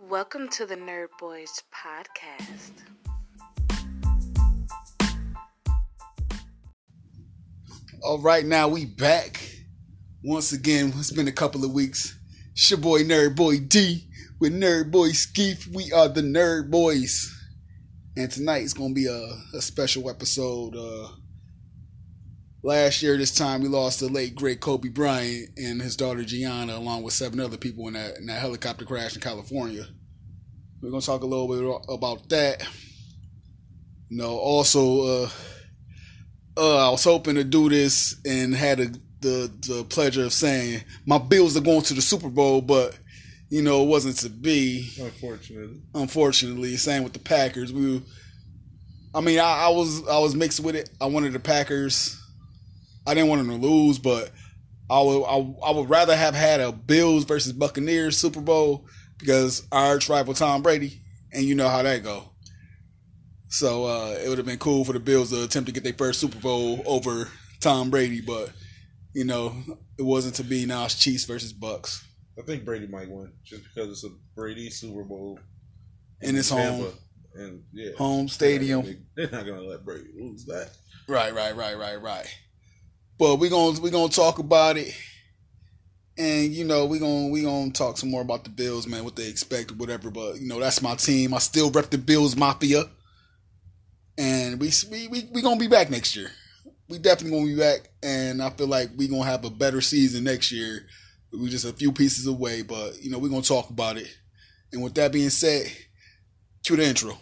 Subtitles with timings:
[0.00, 2.70] Welcome to the Nerd Boys podcast.
[8.04, 9.44] All right, now we back
[10.22, 10.92] once again.
[10.96, 12.16] It's been a couple of weeks.
[12.52, 14.08] It's your boy Nerd Boy D
[14.38, 15.66] with Nerd Boy Skeef.
[15.74, 17.28] We are the Nerd Boys,
[18.16, 20.76] and tonight is gonna be a, a special episode.
[20.76, 21.08] Uh,
[22.62, 26.76] last year, this time we lost the late great Kobe Bryant and his daughter Gianna,
[26.76, 29.86] along with seven other people in that in that helicopter crash in California.
[30.80, 32.62] We're gonna talk a little bit about that.
[34.08, 35.24] You know, also.
[35.24, 35.28] Uh,
[36.58, 38.86] uh, I was hoping to do this and had a,
[39.20, 42.98] the the pleasure of saying my Bills are going to the Super Bowl, but
[43.48, 44.90] you know it wasn't to be.
[45.00, 47.72] Unfortunately, Unfortunately, same with the Packers.
[47.72, 48.02] We,
[49.14, 50.90] I mean, I, I was I was mixed with it.
[51.00, 52.17] I wanted the Packers.
[53.08, 54.30] I didn't want them to lose, but
[54.90, 58.86] I would I, I would rather have had a Bills versus Buccaneers Super Bowl
[59.18, 61.00] because our arch rival Tom Brady,
[61.32, 62.24] and you know how that go.
[63.48, 65.94] So uh, it would have been cool for the Bills to attempt to get their
[65.94, 67.28] first Super Bowl over
[67.60, 68.50] Tom Brady, but
[69.14, 69.54] you know
[69.98, 70.66] it wasn't to be.
[70.66, 72.04] Now it's Chiefs versus Bucks,
[72.38, 75.40] I think Brady might win just because it's a Brady Super Bowl
[76.22, 76.92] and it's home,
[77.34, 79.06] and yeah, home stadium.
[79.16, 80.70] They're not gonna let Brady lose that.
[81.08, 82.38] Right, right, right, right, right.
[83.18, 84.94] But we gonna we gonna talk about it,
[86.16, 89.16] and you know we gonna we gonna talk some more about the Bills, man, what
[89.16, 90.10] they expect, whatever.
[90.10, 91.34] But you know that's my team.
[91.34, 92.84] I still rep the Bills Mafia,
[94.16, 96.30] and we we we, we gonna be back next year.
[96.88, 100.22] We definitely gonna be back, and I feel like we gonna have a better season
[100.24, 100.86] next year.
[101.32, 104.08] We're just a few pieces away, but you know we're gonna talk about it.
[104.72, 105.66] And with that being said,
[106.64, 107.18] cue the intro.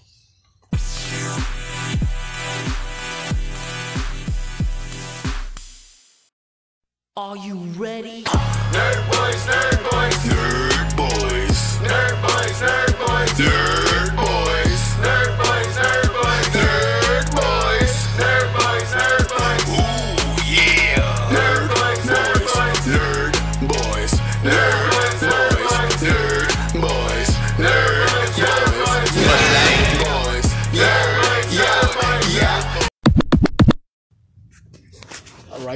[7.19, 8.25] Are you ready?
[8.25, 9.86] Nerd boys, nerd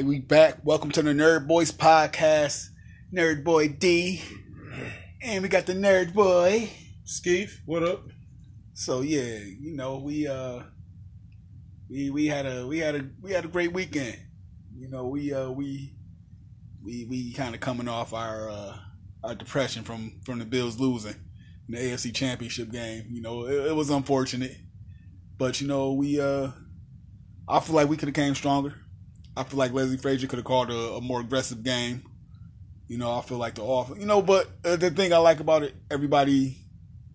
[0.01, 0.57] right, we back.
[0.65, 2.69] Welcome to the Nerd Boys podcast.
[3.15, 4.23] Nerd Boy D,
[5.21, 6.71] and we got the Nerd Boy.
[7.05, 8.07] Skeef, what up?
[8.73, 10.63] So yeah, you know we uh
[11.91, 14.17] we we had a we had a we had a great weekend.
[14.75, 15.93] You know we uh we
[16.83, 18.77] we we kind of coming off our uh
[19.23, 21.17] our depression from from the Bills losing
[21.69, 23.05] in the AFC Championship game.
[23.11, 24.57] You know it, it was unfortunate,
[25.37, 26.53] but you know we uh
[27.47, 28.80] I feel like we could have came stronger.
[29.41, 32.03] I feel like Leslie Frazier could have called a, a more aggressive game.
[32.89, 33.91] You know, I feel like the off.
[33.99, 36.59] You know, but uh, the thing I like about it, everybody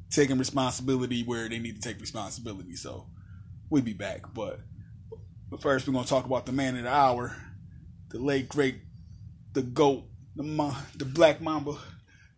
[0.09, 2.75] taking responsibility where they need to take responsibility.
[2.75, 3.06] So
[3.69, 4.34] we'll be back.
[4.34, 4.59] But,
[5.52, 7.35] but first, we're gonna talk about the man of the hour,
[8.09, 8.78] the late great,
[9.53, 11.75] the goat, the Ma- the Black Mamba,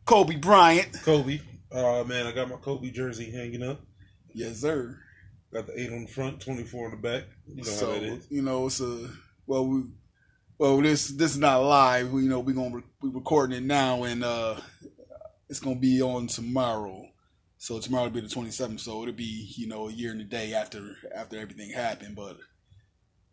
[0.06, 1.02] Kobe Bryant.
[1.04, 1.40] Kobe.
[1.72, 3.80] Uh man, I got my Kobe jersey hanging up.
[4.34, 5.00] Yes, sir.
[5.54, 7.24] Got the eight on the front, twenty four on the back.
[7.48, 8.28] You know so how that is.
[8.30, 9.10] you know, it's a
[9.48, 9.84] well, we
[10.58, 12.12] well this this is not live.
[12.12, 14.58] We, you know, we're gonna re- we recording it now, and uh
[15.50, 17.08] it's gonna be on tomorrow.
[17.58, 18.82] So tomorrow will be the twenty seventh.
[18.82, 22.16] So it'll be you know a year and a day after after everything happened.
[22.16, 22.38] But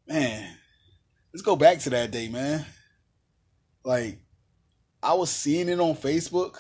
[0.07, 0.57] man,
[1.33, 2.65] let's go back to that day, man.
[3.85, 4.19] Like
[5.03, 6.57] I was seeing it on Facebook,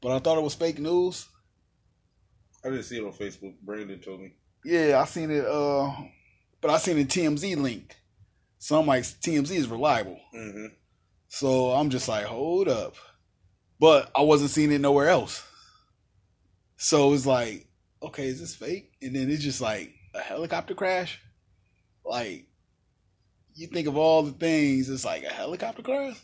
[0.00, 1.26] but I thought it was fake news.
[2.64, 3.54] I didn't see it on Facebook.
[3.62, 4.34] Brandon told me.
[4.64, 5.46] Yeah, I seen it.
[5.46, 5.90] Uh,
[6.60, 7.96] but I seen a TMZ link.
[8.62, 10.20] So I'm like, TMZ is reliable.
[10.34, 10.66] Mm-hmm.
[11.28, 12.94] So I'm just like, hold up.
[13.80, 15.42] But I wasn't seeing it nowhere else.
[16.76, 17.66] So it's like,
[18.02, 18.92] okay, is this fake?
[19.00, 21.18] And then it's just like a helicopter crash.
[22.04, 22.48] Like,
[23.54, 26.20] you think of all the things, it's like a helicopter crash.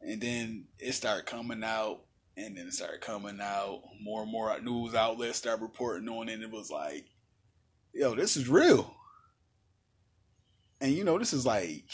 [0.00, 2.00] And then it started coming out,
[2.38, 3.82] and then it started coming out.
[4.02, 6.34] More and more news outlets started reporting on it.
[6.34, 7.04] And it was like,
[7.92, 8.94] yo, this is real.
[10.84, 11.88] And you know, this is like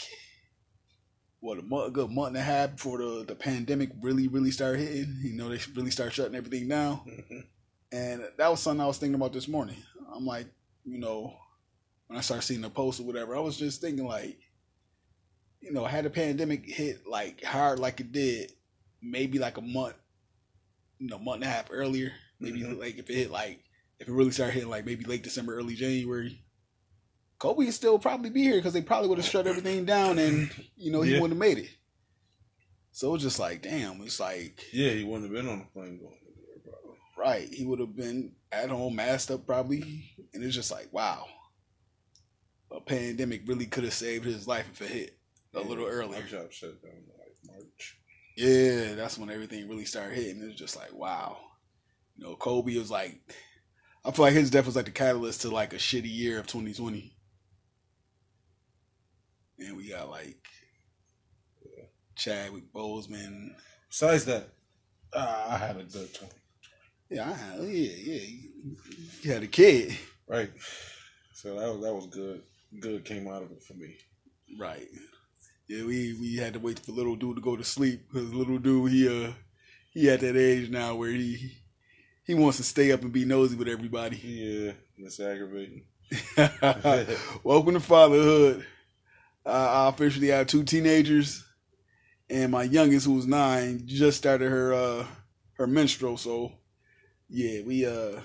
[1.39, 4.51] what a, month, a good month and a half before the, the pandemic really, really
[4.51, 5.17] started hitting.
[5.23, 6.97] You know, they really start shutting everything down.
[7.07, 7.39] Mm-hmm.
[7.93, 9.77] And that was something I was thinking about this morning.
[10.13, 10.47] I'm like,
[10.83, 11.33] you know,
[12.07, 14.37] when I started seeing the post or whatever, I was just thinking like,
[15.61, 18.51] you know, had the pandemic hit like hard like it did,
[19.01, 19.95] maybe like a month,
[20.99, 22.11] you know, month and a half earlier.
[22.41, 22.77] Maybe Mhm.
[22.77, 23.63] like if it hit like
[23.99, 26.43] if it really started hitting like maybe late December, early January,
[27.41, 30.51] Kobe would still probably be here because they probably would have shut everything down and
[30.75, 31.21] you know he Yeah.
[31.21, 31.71] wouldn't have made it.
[32.91, 35.65] So it was just like, damn, it's like Yeah, he wouldn't have been on the
[35.73, 36.19] plane going.
[36.63, 36.99] probably.
[37.17, 37.49] Right.
[37.51, 39.81] He would have been at home, masked up probably.
[40.33, 41.25] And it's just like, wow.
[42.71, 45.17] A pandemic really could have saved his life if it hit
[45.55, 46.21] a little My earlier.
[46.23, 47.97] job shut down like March.
[48.37, 50.41] Yeah, that's when everything really started hitting.
[50.43, 51.37] It was just like, wow.
[52.15, 53.19] You know, Kobe was like,
[54.05, 56.47] I feel like his death was like the catalyst to like a shitty year of
[56.47, 57.17] 2020.
[59.61, 60.43] And we got like
[62.15, 63.53] Chadwick Boseman.
[63.89, 64.49] Besides that,
[65.13, 66.29] uh, I had a good time.
[67.09, 68.27] Yeah, I had, yeah, yeah.
[69.21, 69.97] You had a kid.
[70.27, 70.49] Right.
[71.33, 72.41] So that was that was good.
[72.79, 73.95] Good came out of it for me.
[74.59, 74.87] Right.
[75.67, 78.57] Yeah, we we had to wait for little dude to go to sleep because little
[78.57, 79.31] dude he uh
[79.93, 81.57] he at that age now where he
[82.23, 84.17] he wants to stay up and be nosy with everybody.
[84.17, 85.85] Yeah, it's aggravating.
[87.43, 88.65] Welcome to fatherhood.
[89.45, 89.49] Uh,
[89.85, 91.43] I officially have two teenagers,
[92.29, 95.07] and my youngest, who's nine, just started her uh
[95.53, 96.17] her menstrual.
[96.17, 96.51] So
[97.29, 98.21] yeah, we uh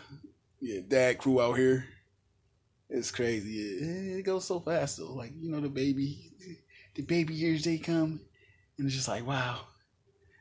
[0.60, 1.86] yeah dad crew out here.
[2.88, 3.58] It's crazy.
[4.18, 5.14] It goes so fast though.
[5.14, 6.32] Like you know the baby,
[6.94, 8.20] the baby years they come,
[8.78, 9.60] and it's just like wow.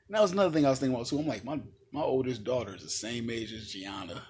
[0.07, 1.19] And that was another thing I was thinking about too.
[1.19, 1.59] I'm like my
[1.91, 4.21] my oldest daughter is the same age as Gianna.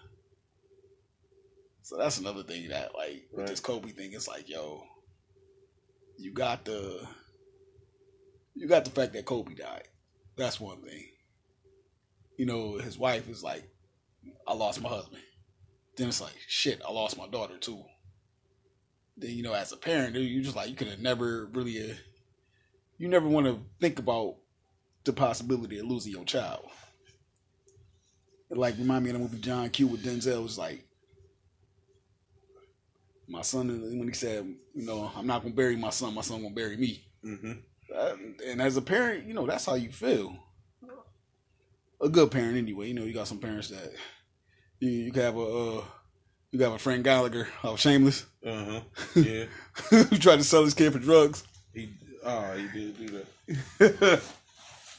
[1.82, 3.48] So that's another thing that like with Right.
[3.48, 4.84] this Kobe thing, it's like, yo,
[6.18, 7.08] you got the
[8.56, 9.88] you got the fact that Kobe died.
[10.38, 11.06] That's one thing.
[12.38, 13.64] You know, his wife is like,
[14.48, 15.22] I lost my husband.
[15.96, 17.84] Then it's like, shit, I lost my daughter too.
[19.18, 21.96] Then you know, as a parent, you just like you could have never really, uh,
[22.98, 24.36] you never want to think about
[25.06, 26.66] the possibility of losing your child.
[28.50, 30.38] It like remind me of the movie John Q with Denzel.
[30.38, 30.85] It was like
[33.28, 33.68] my son
[33.98, 36.14] when he said, you know, I'm not gonna bury my son.
[36.14, 37.04] My son gonna bury me.
[37.26, 37.52] Mm-hmm.
[37.96, 38.16] Uh,
[38.48, 40.36] and as a parent, you know, that's how you feel.
[42.02, 42.88] A good parent, anyway.
[42.90, 43.94] You know, you got some parents that
[44.80, 45.84] you, you can have a uh,
[46.52, 48.82] you got a Frank Gallagher of Shameless Uh huh.
[49.16, 49.46] Yeah.
[49.90, 51.44] who tried to sell his kid for drugs.
[51.74, 51.90] He.
[52.24, 53.24] Oh, he did do
[53.78, 54.22] that.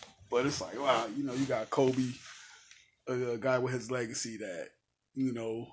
[0.31, 2.05] but it's like, wow, you know, you got Kobe,
[3.09, 4.69] a, a guy with his legacy that,
[5.15, 5.67] you know,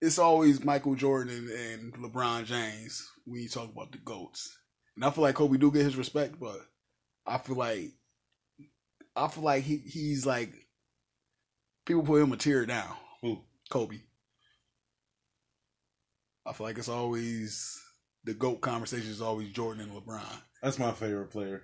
[0.00, 4.56] it's always Michael Jordan and LeBron James when you talk about the GOATs.
[4.96, 6.58] And I feel like Kobe do get his respect, but
[7.26, 7.92] I feel like
[9.14, 10.52] I feel like he he's like
[11.86, 12.96] people put him a tier down.
[13.22, 13.40] Who?
[13.68, 14.00] Kobe.
[16.46, 17.80] I feel like it's always
[18.24, 20.42] the GOAT conversation is always Jordan and LeBron.
[20.62, 21.62] That's my favorite player.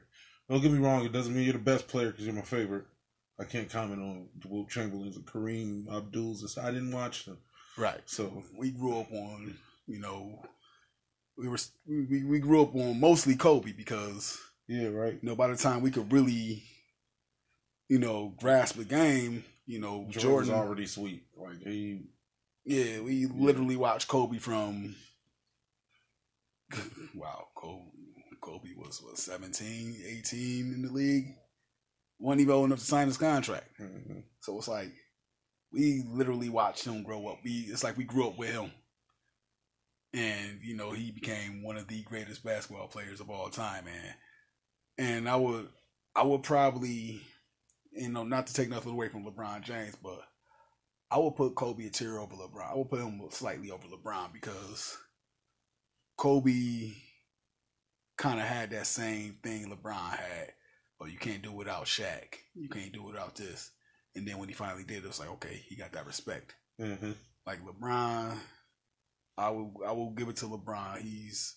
[0.48, 1.04] Don't get me wrong.
[1.04, 2.84] It doesn't mean you're the best player because you're my favorite.
[3.38, 6.56] I can't comment on the Wilt Chamberlain's and Kareem Abdul's.
[6.56, 7.38] I didn't watch them.
[7.76, 8.00] Right.
[8.06, 9.54] So we grew up on,
[9.86, 10.42] you know,
[11.36, 15.18] we were we, we grew up on mostly Kobe because yeah, right.
[15.20, 16.62] you know by the time we could really,
[17.88, 20.54] you know, grasp the game, you know, Jordan Jordan.
[20.54, 21.24] already sweet.
[21.36, 22.00] Like he.
[22.64, 24.94] yeah, we literally watched Kobe from.
[27.14, 27.84] Wow, Kobe,
[28.42, 31.34] Kobe was what 17, 18 in the league.
[32.18, 33.68] wasn't even old enough to sign his contract.
[33.80, 34.22] mhm.
[34.40, 34.92] So it's like
[35.76, 37.38] we literally watched him grow up.
[37.44, 38.72] We it's like we grew up with him.
[40.14, 44.14] And, you know, he became one of the greatest basketball players of all time, man.
[44.96, 45.68] And I would
[46.14, 47.20] I would probably
[47.92, 50.20] you know, not to take nothing away from LeBron James, but
[51.10, 52.72] I would put Kobe a tier over LeBron.
[52.72, 54.96] I would put him slightly over LeBron because
[56.16, 56.92] Kobe
[58.16, 60.52] kind of had that same thing LeBron had.
[60.98, 62.36] But you can't do without Shaq.
[62.54, 63.70] You can't do without this.
[64.16, 66.54] And then when he finally did, it was like, okay, he got that respect.
[66.80, 67.14] Mhm.
[67.46, 68.38] Like LeBron,
[69.38, 70.98] I will I will give it to LeBron.
[71.00, 71.54] He's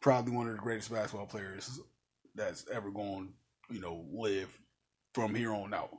[0.00, 1.80] probably one of the greatest basketball players
[2.34, 3.32] that's ever going,
[3.70, 4.48] you know, live
[5.14, 5.96] from here on out.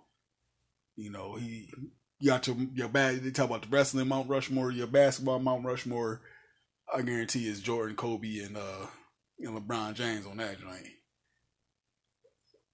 [0.95, 1.71] You know, he
[2.19, 3.15] you got your your bad.
[3.21, 6.21] They talk about the wrestling Mount Rushmore, your basketball Mount Rushmore.
[6.93, 8.87] I guarantee is Jordan, Kobe, and uh
[9.39, 10.87] and LeBron James on that joint.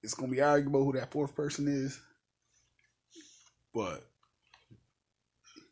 [0.02, 2.00] It's gonna be arguable who that fourth person is,
[3.74, 4.04] but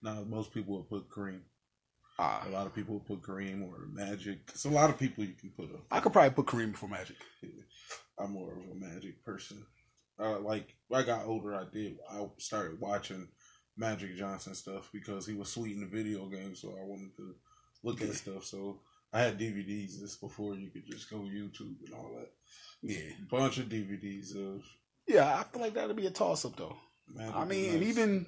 [0.01, 1.41] Now most people would put Kareem.
[2.19, 4.39] uh, A lot of people would put Kareem or Magic.
[4.49, 5.85] It's a lot of people you can put up.
[5.91, 7.17] I could probably put Kareem before Magic.
[8.19, 9.65] I'm more of a Magic person.
[10.19, 11.97] Uh, like when I got older, I did.
[12.11, 13.27] I started watching
[13.77, 17.33] Magic Johnson stuff because he was sweet in the video game, so I wanted to
[17.83, 18.45] look at stuff.
[18.45, 18.81] So
[19.13, 19.99] I had DVDs.
[19.99, 22.29] This before you could just go YouTube and all that.
[22.83, 24.63] Yeah, Bunch of DVDs of
[25.07, 25.39] yeah.
[25.39, 26.77] I feel like that'd be a toss up though.
[27.07, 27.35] Magic.
[27.35, 28.25] I mean, was and even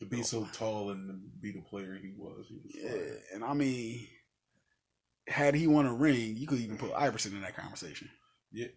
[0.00, 3.44] to be so tall and to be the player he was, he was yeah, and
[3.44, 4.06] I mean,
[5.26, 7.02] had he won a ring, you could even put mm-hmm.
[7.02, 8.08] Iverson in that conversation.
[8.52, 8.68] Yeah,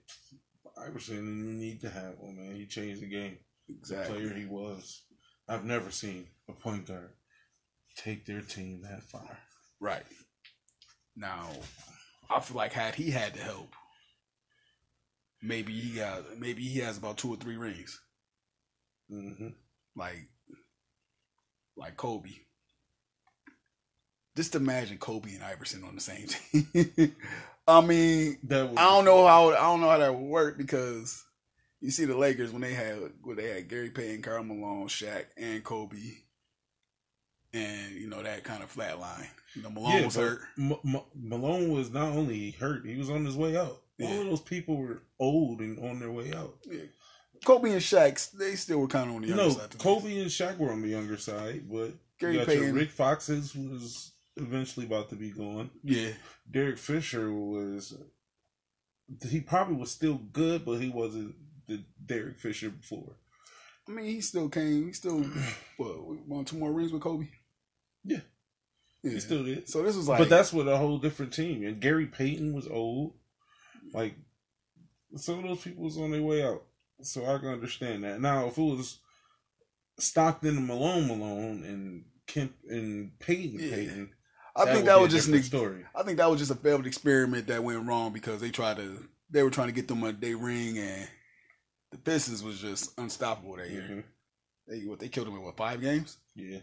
[0.78, 2.56] Iverson, you need to have one man.
[2.56, 3.38] He changed the game.
[3.68, 4.18] The Exactly.
[4.18, 5.04] player he was.
[5.48, 7.12] I've never seen a point guard
[7.96, 9.38] take their team that far.
[9.80, 10.04] Right.
[11.16, 11.50] Now,
[12.30, 13.74] I feel like had he had the help,
[15.42, 18.00] maybe he got maybe he has about two or three rings.
[19.12, 19.48] Mm-hmm.
[19.96, 20.28] Like
[21.76, 22.30] like Kobe.
[24.36, 27.16] Just imagine Kobe and Iverson on the same team.
[27.68, 28.38] I mean,
[28.78, 31.24] I don't know how I don't know how that would work because
[31.82, 35.26] you see the Lakers when they had when they had Gary Payton, Karl Malone, Shaq,
[35.38, 35.98] and Kobe,
[37.54, 39.28] and you know that kind of flat line.
[39.56, 40.40] You know, Malone was hurt.
[40.58, 43.82] M- M- Malone was not only hurt; he was on his way out.
[44.02, 46.56] All of those people were old and on their way out.
[47.46, 49.74] Kobe and Shaq, they still were kind of on the You younger know, side.
[49.74, 49.80] me.
[49.80, 52.76] Kobe and Shaq were on the younger side, but Gary you Payton.
[52.76, 55.72] Rick Foxes was eventually about to be gone.
[55.84, 56.12] Yeah,
[56.50, 57.96] Derek Fisher was
[59.28, 61.36] he probably was still good, but he wasn't
[61.68, 63.16] the Derek Fisher before.
[63.88, 64.88] I mean, he still came.
[64.88, 65.20] He still
[65.78, 67.28] what won two more rings with Kobe.
[68.04, 68.20] Yeah.
[69.04, 69.12] yeah.
[69.12, 69.68] He still did.
[69.68, 71.66] So this was like, but that's with a whole different team.
[71.66, 73.14] And Gary Payton was old.
[73.94, 74.16] Like
[75.16, 76.64] some of those people was on their way out.
[77.04, 78.22] So I can understand that.
[78.22, 79.00] Now if it was
[80.00, 83.76] Stockton and Malone Malone and Kemp and Payton Yeah.
[83.76, 84.14] Payton,
[84.56, 85.86] I think would that was just an, story.
[85.96, 89.08] I think that was just a failed experiment that went wrong because they tried to
[89.30, 91.08] they were trying to get them a day ring and
[91.92, 93.82] the Pistons was just unstoppable that year.
[93.90, 94.04] Mhm.
[94.68, 96.18] They what they killed them in what five games?
[96.36, 96.60] Yeah.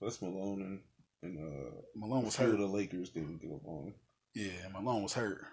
[0.00, 0.80] Plus Malone and
[1.22, 2.56] and uh Malone was hurt.
[2.58, 3.94] the Lakers didn't get along.
[4.34, 5.44] Yeah, Malone was hurt,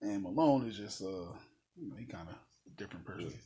[0.00, 1.32] and Malone is just uh
[1.76, 2.36] you know he kind of
[2.76, 3.30] different person.
[3.30, 3.36] Yeah.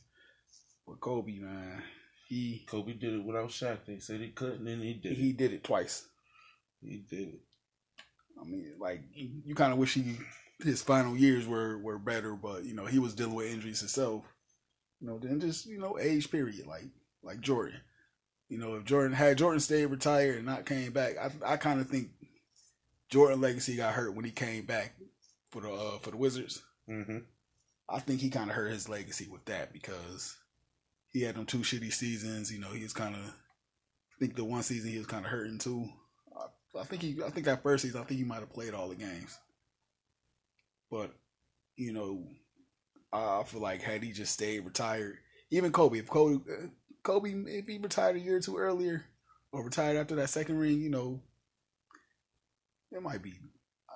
[0.87, 1.83] But Kobe man,
[2.27, 3.79] he Kobe did it without Shaq.
[3.85, 5.37] They said he couldn't, and he did he it.
[5.37, 6.07] did it twice.
[6.81, 7.41] He did it.
[8.39, 10.17] I mean, like you, kind of wish he
[10.63, 14.23] his final years were were better, but you know he was dealing with injuries himself.
[14.99, 16.85] You know, then just you know age period, like
[17.23, 17.79] like Jordan.
[18.49, 21.81] You know, if Jordan had Jordan stayed retired and not came back, I I kind
[21.81, 22.09] of think
[23.09, 24.93] Jordan legacy got hurt when he came back
[25.51, 26.61] for the uh, for the Wizards.
[26.89, 27.17] Mm-hmm.
[27.89, 30.35] I think he kind of hurt his legacy with that because
[31.11, 32.51] he had them two shitty seasons.
[32.51, 33.21] You know, he was kind of.
[33.21, 35.87] I think the one season he was kind of hurting too.
[36.35, 37.17] I, I think he.
[37.25, 39.37] I think that first season, I think he might have played all the games.
[40.89, 41.11] But,
[41.75, 42.23] you know,
[43.11, 45.17] I, feel like had he just stayed retired,
[45.51, 46.43] even Kobe, if Kobe,
[47.03, 49.05] Kobe, if he retired a year or two earlier,
[49.51, 51.21] or retired after that second ring, you know,
[52.91, 53.33] it might be.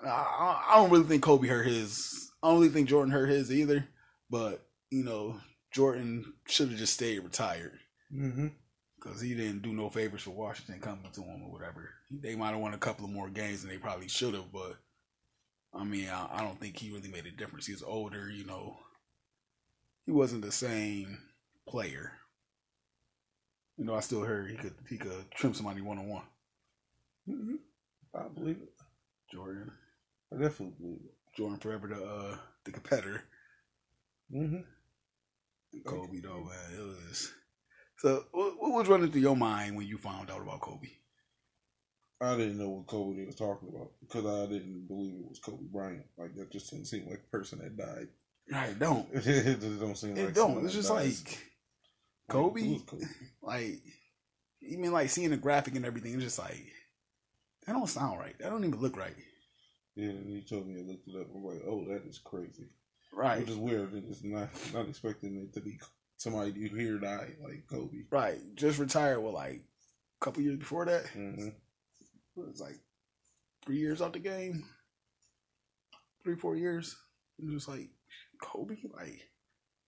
[0.04, 2.31] I, I don't really think Kobe hurt his.
[2.44, 3.88] I don't really think Jordan hurt his either.
[4.30, 5.40] But you know,
[5.72, 7.80] Jordan should have just stayed retired
[8.14, 8.48] Mm-hmm.
[9.00, 11.90] because he didn't do no favors for Washington coming to him or whatever.
[12.12, 14.76] They might have won a couple of more games than they probably should have, but
[15.74, 17.68] I mean, I, I don't think he really made a difference.
[17.68, 18.76] He was older, you know.
[20.06, 21.20] He wasn't the same
[21.68, 22.12] player.
[23.78, 26.24] You know, I still heard he could he could trim somebody one on one.
[27.30, 27.56] Mm-hmm.
[28.14, 28.74] I believe it.
[29.34, 29.72] Jordan,
[30.34, 31.16] I definitely believe it.
[31.36, 33.24] Jordan forever the uh the competitor.
[34.34, 34.62] Mm-hmm.
[35.86, 37.32] Kobe though, man, it was.
[37.98, 40.88] So, what, what was running through your mind when you found out about Kobe?
[42.20, 45.66] I didn't know what Kobe was talking about because I didn't believe it was Kobe
[45.72, 46.06] Bryant.
[46.18, 48.08] Like that just didn't seem like a person that died.
[48.52, 50.64] Right, don't it just don't seem it like don't.
[50.66, 51.24] It's just dies.
[51.26, 51.38] like
[52.30, 52.62] Like, Kobe?
[52.62, 53.06] is Kobe?
[53.42, 53.82] like
[54.62, 56.14] even like seeing the graphic and everything.
[56.16, 56.66] It's just like
[57.66, 58.38] that don't sound right.
[58.40, 59.16] That don't even look right.
[59.96, 61.28] Yeah, and he told me I looked it up.
[61.36, 62.70] I'm like, oh, that is crazy.
[63.14, 63.94] Right, Which is weird.
[63.94, 65.80] It's not not expecting it to be
[66.18, 68.04] somebody you hear die like Kobe.
[68.10, 68.40] right.
[68.56, 69.20] Just retired.
[69.20, 69.62] Well, like
[70.22, 71.48] a couple years before that, Mm-hmm.
[71.48, 71.54] it
[72.36, 72.80] was like
[73.66, 74.64] three years out the game,
[76.24, 76.96] three four years.
[77.38, 77.90] It was just like
[78.42, 79.20] Kobe, like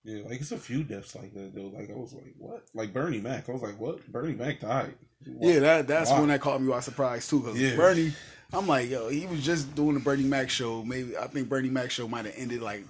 [0.03, 1.67] Yeah, like it's a few deaths like that though.
[1.73, 2.65] Like I was like, what?
[2.73, 3.47] Like Bernie Mac.
[3.47, 4.05] I was like, what?
[4.11, 4.95] Bernie Mac died.
[5.25, 5.59] yeah.
[5.59, 6.19] That that's Wow.
[6.19, 7.39] when that caught me by surprise too.
[7.41, 7.75] Because Yeah.
[7.77, 8.11] Bernie,
[8.51, 10.83] I'm like, yo, he was just doing the Bernie Mac show.
[10.83, 12.83] Maybe I think Bernie Mac show might have ended like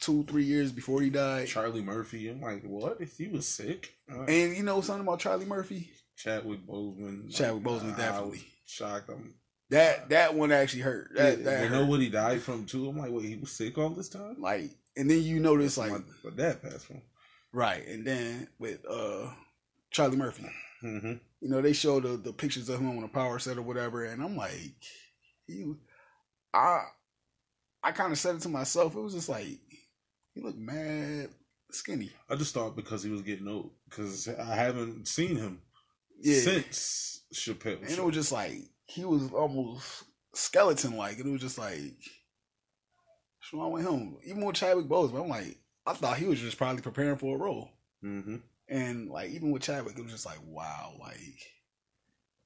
[0.00, 1.46] two three years before he died.
[1.46, 2.28] Charlie Murphy.
[2.28, 2.96] I'm like, what?
[3.00, 3.94] If he was sick?
[4.12, 5.90] Uh, And you know something about Charlie Murphy?
[6.16, 7.32] Chadwick Boseman.
[7.32, 8.44] Chadwick like, Boseman, definitely.
[8.66, 9.08] shocked.
[9.10, 9.34] I'm.
[9.70, 11.10] That that one actually hurt.
[11.16, 11.74] That, yeah, that you hurt.
[11.78, 12.88] know what he died from too?
[12.88, 14.36] I'm like, wait, he was sick all this time?
[14.40, 15.92] like, and then you notice like
[16.36, 17.02] dad passed from.
[17.52, 19.30] right, and then with uh
[19.90, 20.46] Charlie Murphy,
[20.82, 21.12] Mm-hmm.
[21.40, 24.04] you know they show the the pictures of him on a power set or whatever,
[24.04, 24.74] and I'm like,
[25.46, 25.78] you,
[26.52, 26.84] I,
[27.82, 28.94] I kind of said it to myself.
[28.94, 29.58] It was just like
[30.34, 31.30] he looked mad
[31.70, 32.10] skinny.
[32.28, 35.62] I just thought because he was getting old, because I haven't seen him
[36.20, 37.80] Yeah, since Chappelle.
[37.82, 41.94] and it was just like he was almost skeleton like, and it was just like,
[43.52, 44.16] what's wrong with him?
[44.24, 47.38] Even with Chadwick Boseman, I'm like, I thought he was just probably preparing for a
[47.38, 47.70] role.
[48.04, 48.36] Mm-hmm.
[48.68, 51.40] And like even with Chadwick, it was just like, wow, like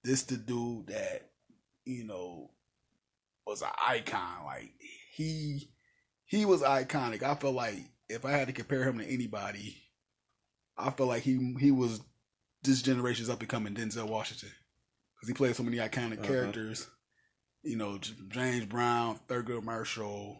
[0.04, 1.30] this the dude that,
[1.84, 2.50] you know,
[3.46, 4.44] was an icon.
[4.44, 4.72] Like
[5.14, 5.70] he
[6.26, 7.22] he was iconic.
[7.22, 7.78] I feel like
[8.08, 9.76] if I had to compare him to anybody,
[10.76, 12.00] I feel like he he was
[12.62, 14.50] this generation's up and coming Denzel Washington.
[15.16, 16.26] Because he played so many iconic Uh-huh.
[16.26, 16.86] characters.
[17.62, 20.38] You know, James Brown, Thurgood Marshall.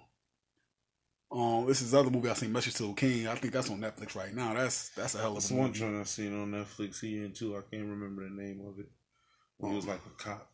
[1.33, 3.29] Um, this is the other movie I seen, Message to a King.
[3.29, 4.53] I think that's on Netflix right now.
[4.53, 7.01] That's that's a hell of That's a one joint I seen on Netflix.
[7.01, 7.57] He in too.
[7.57, 8.91] I can't remember the name of it.
[9.63, 10.51] He was like a cop.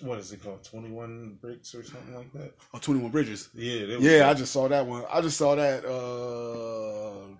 [0.00, 0.64] What is it called?
[0.64, 2.54] Twenty One Bricks or something like that.
[2.74, 3.50] Oh, 21 Bridges.
[3.54, 5.04] Yeah, that was Yeah, I just saw that one.
[5.12, 7.36] I just saw that uh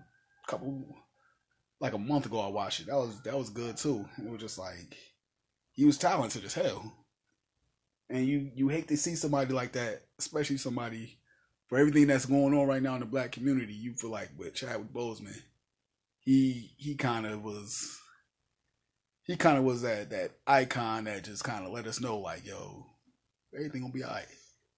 [0.47, 0.85] couple
[1.79, 2.87] like a month ago I watched it.
[2.87, 4.05] That was that was good too.
[4.17, 4.95] It was just like
[5.73, 6.93] he was talented as hell.
[8.09, 11.17] And you you hate to see somebody like that, especially somebody
[11.71, 14.53] for everything that's going on right now in the black community, you feel like with
[14.53, 15.41] Chadwick Boseman,
[16.19, 17.97] he he kind of was
[19.23, 22.45] he kind of was that that icon that just kind of let us know like,
[22.45, 22.85] yo,
[23.55, 24.25] everything gonna be alright.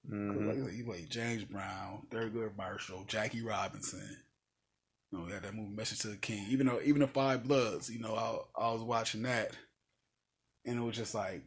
[0.08, 0.64] Mhm.
[0.66, 4.18] Like, you played James Brown, Thurgood Marshall, Jackie Robinson.
[5.12, 6.46] You know, had that movie Message to the King.
[6.52, 9.50] Even though even the Five Bloods, you know, I, I was watching that,
[10.64, 11.42] and it was just like,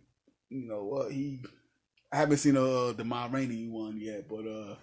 [0.49, 1.38] you know what he.
[2.12, 4.75] I haven't seen uh the Ma Rainey one yet, but uh,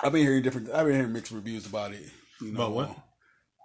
[0.00, 0.70] I've been hearing different.
[0.70, 2.02] I've been hearing mixed reviews about it.
[2.40, 2.96] You know, About what?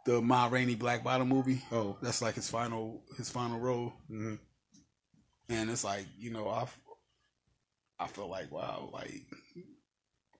[0.05, 1.61] the Ma Rainey Black Bottom movie.
[1.71, 1.97] Oh.
[2.01, 4.39] That's like his final his final role Mhm.
[5.49, 6.65] and it's like you know I
[7.99, 9.21] I feel like wow like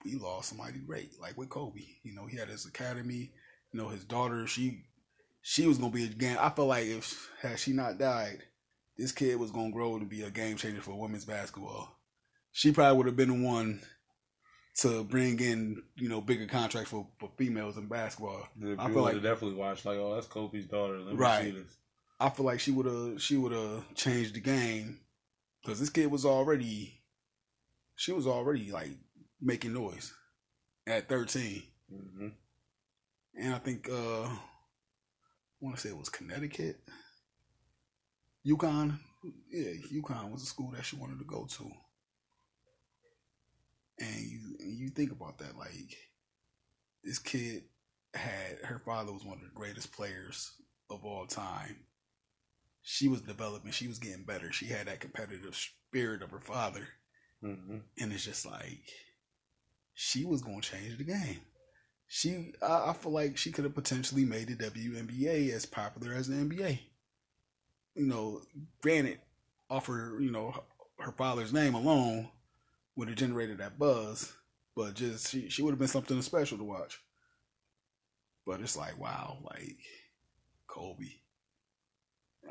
[0.03, 3.31] we lost somebody great like with Kobe you know he had his academy
[3.71, 4.83] you know his daughter she
[5.41, 8.39] she was gonna be a game I feel like if had she not died
[8.97, 11.87] this kid was gonna grow to be a game changer for women's basketball
[12.51, 13.81] she probably would have been the one
[14.75, 19.01] to bring in you know bigger contracts for, for females in basketball Yeah, I feel
[19.03, 20.97] like definitely watched like, oh, that's Kobe's daughter.
[20.99, 21.45] Let me Right.
[21.45, 21.77] see this.
[22.19, 24.99] I feel like she would have she would have changed the game
[25.61, 27.01] because this kid was already
[27.95, 28.91] she was already like
[29.41, 30.13] making noise
[30.87, 32.27] at 13 hmm
[33.35, 34.37] and I think uh I
[35.59, 36.79] want to say it was Connecticut
[38.45, 38.97] UConn
[39.51, 41.71] yeah UConn was a school that she wanted to go to
[43.99, 45.97] and you and you think about that like
[47.03, 47.63] this kid
[48.13, 50.53] had her father was one of the greatest players
[50.89, 51.77] of all time
[52.81, 56.87] she was developing she was getting better she had that competitive spirit of her father
[57.41, 58.83] hmm and it's just like
[59.93, 61.41] she was going to change the game.
[62.07, 66.27] She, I, I feel like she could have potentially made the WNBA as popular as
[66.27, 66.79] the NBA.
[67.95, 68.41] You know,
[68.81, 69.19] granted,
[69.69, 70.63] off her, you know,
[70.99, 72.29] her father's name alone
[72.95, 74.33] would have generated that buzz,
[74.75, 76.99] but just she, she would have been something special to watch.
[78.45, 79.77] But it's like, wow, like
[80.67, 81.05] Kobe.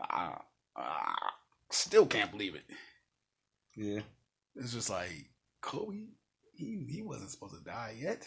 [0.00, 0.38] I,
[0.76, 1.14] I
[1.70, 2.64] still can't believe it.
[3.76, 4.00] Yeah.
[4.56, 6.06] It's just like Kobe,
[6.54, 8.26] he he wasn't supposed to die yet.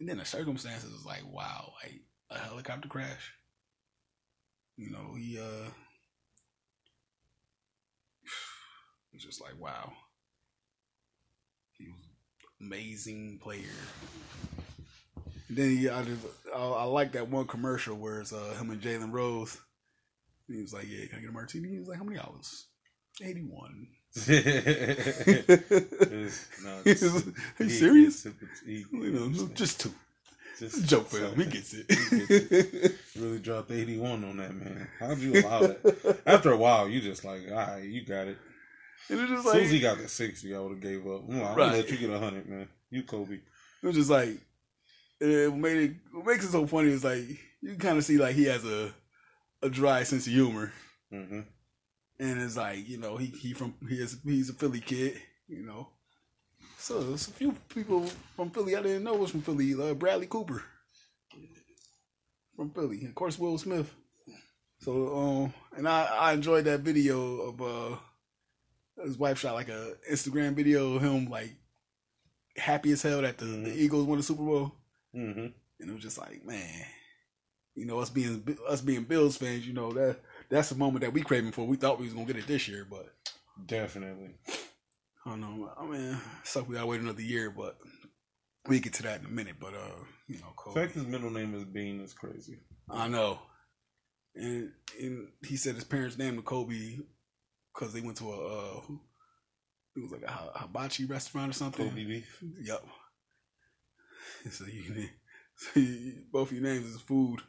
[0.00, 3.32] And then the circumstances was like, wow, like a helicopter crash.
[4.76, 5.70] You know, he uh
[9.12, 9.92] it's just like wow.
[12.62, 13.60] He was amazing player.
[15.48, 16.20] And then he, I just
[16.54, 19.58] I, I like that one commercial where it's uh him and Jalen Rose.
[20.48, 21.68] And he was like, Yeah, can I get a martini?
[21.70, 22.66] He was like, How many hours?
[23.22, 23.88] Eighty one.
[24.14, 24.28] It's-
[26.64, 28.26] no, Are you he- serious?
[28.26, 29.92] it's- he- You know, just two.
[30.58, 31.34] just Joke for him.
[31.36, 31.86] He gets it.
[31.90, 32.96] He gets it.
[33.18, 34.88] really dropped 81 on that, man.
[35.00, 36.20] How'd you allow that?
[36.26, 38.38] After a while, you just like, all right, you got it.
[39.10, 41.22] And it's just As soon as he got to 60, I would have gave up.
[41.28, 41.66] I'm like, I'm Right.
[41.66, 42.68] gonna let you get a 100, man.
[42.90, 43.34] You Kobe.
[43.82, 44.38] it was just like
[45.20, 47.24] it made it what makes it so funny is like
[47.62, 48.92] you kind of see like he has a
[49.62, 50.72] a dry sense of humor,
[51.10, 51.40] hmm
[52.18, 55.62] and it's like you know he he from he is he's a Philly kid, you
[55.64, 55.88] know.
[56.78, 59.74] So there's a few people from Philly I didn't know was from Philly.
[59.74, 60.62] Uh, Bradley Cooper
[62.56, 63.92] from Philly, of course Will Smith.
[64.80, 67.96] So um, and I I enjoyed that video of uh
[69.04, 71.54] his wife shot like a Instagram video of him like
[72.56, 73.76] happy as hell that the, the Mhm.
[73.76, 74.72] Eagles won the Super Bowl.
[75.12, 75.46] hmm
[75.80, 76.84] and it was just like, man,
[77.74, 81.12] you know, us being us being Bills fans, you know that that's the moment that
[81.12, 81.66] we craving for.
[81.66, 83.12] We thought we was gonna get it this year, but
[83.66, 84.34] Definitely.
[85.26, 85.72] I don't know.
[85.78, 87.78] I mean, suck we gotta wait another year, but
[88.68, 89.56] we get to that in a minute.
[89.60, 92.60] But uh, you know, The Kobe, fact his middle name is Bean is crazy.
[92.90, 93.38] I know,
[94.36, 96.98] and and he said his parents named him Kobe
[97.74, 98.36] because they went to a
[98.78, 98.80] uh,
[99.96, 101.88] it was like a hi- hibachi restaurant or something.
[101.88, 102.42] Kobe beef.
[102.62, 102.84] Yep.
[104.50, 105.10] So you can
[105.56, 107.40] see Both of your names is food.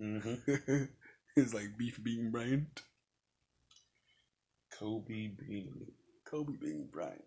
[0.00, 0.84] Mm-hmm.
[1.36, 2.82] it's like beef bean Bryant.
[4.70, 5.86] Kobe Bean.
[6.24, 7.24] Kobe Bean Bryant.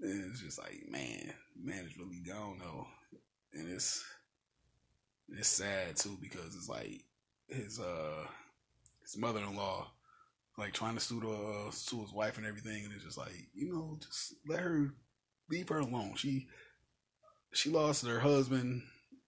[0.00, 2.86] it's just like, man, man is really gone though.
[3.54, 4.04] And it's
[5.28, 7.02] it's sad too because it's like
[7.48, 8.26] his uh
[9.04, 9.90] his mother in law
[10.56, 13.48] like trying to sue the uh, sue his wife and everything and it's just like,
[13.54, 14.94] you know, just let her
[15.50, 16.14] leave her alone.
[16.16, 16.46] She
[17.52, 18.82] she lost her husband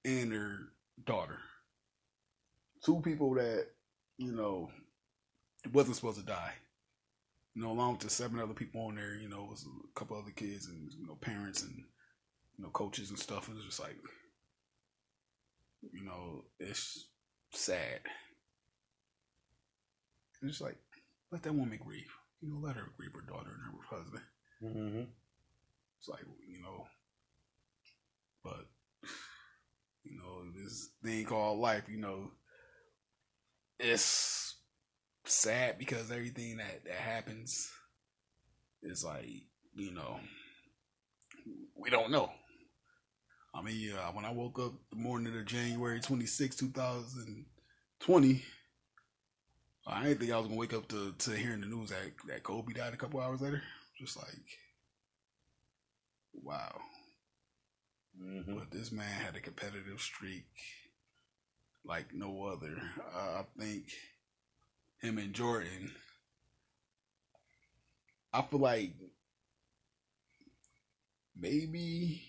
[0.04, 0.58] and her
[1.04, 1.38] daughter.
[2.84, 3.66] Two people that,
[4.18, 4.70] you know,
[5.72, 6.52] wasn't supposed to die.
[7.54, 9.98] You know, along with the seven other people on there, you know, it was a
[9.98, 11.74] couple other kids and you know, parents and
[12.56, 13.48] you know, coaches and stuff.
[13.48, 13.96] It was just like
[15.92, 17.08] you know, it's
[17.52, 18.00] sad.
[20.40, 20.76] And it's like,
[21.30, 22.12] let that woman grieve.
[22.40, 24.22] You know, let her grieve her daughter and her husband.
[24.62, 25.10] Mm-hmm.
[25.98, 26.86] It's like, you know,
[28.44, 28.66] but,
[30.04, 32.30] you know, this thing called life, you know,
[33.78, 34.56] it's
[35.24, 37.70] sad because everything that, that happens
[38.82, 39.26] is like,
[39.74, 40.20] you know,
[41.76, 42.30] we don't know.
[43.54, 48.42] I mean, uh, when I woke up the morning of January 26, 2020,
[49.86, 52.12] I didn't think I was going to wake up to, to hearing the news that,
[52.26, 53.62] that Kobe died a couple hours later.
[53.98, 54.26] Just like,
[56.34, 56.80] wow.
[58.20, 58.58] Mm-hmm.
[58.58, 60.46] But this man had a competitive streak
[61.84, 62.80] like no other.
[63.14, 63.84] Uh, I think
[65.00, 65.92] him and Jordan.
[68.32, 68.92] I feel like
[71.38, 72.22] maybe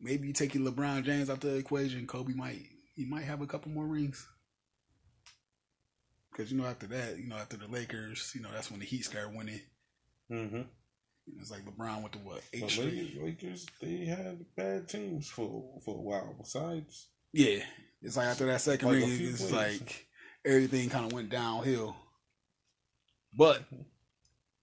[0.00, 2.62] maybe taking LeBron James out the equation, Kobe might
[2.94, 4.26] he might have a couple more rings.
[6.40, 8.86] Because you know after that, you know after the Lakers, you know that's when the
[8.86, 9.60] Heat started winning.
[10.32, 10.62] Mm-hmm.
[11.38, 12.94] It's like LeBron went to what eight straight.
[12.94, 16.34] Lakers, Lakers, they had bad teams for for a while.
[16.40, 17.58] Besides, Yeah,
[18.00, 19.52] it's like after that second Like ring, it's plays.
[19.52, 20.06] like
[20.46, 21.94] everything kind of went downhill.
[23.36, 23.62] But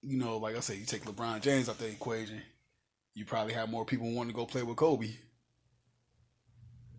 [0.01, 2.41] you know, like I said, you take LeBron James out the equation,
[3.13, 5.11] you probably have more people wanting to go play with Kobe.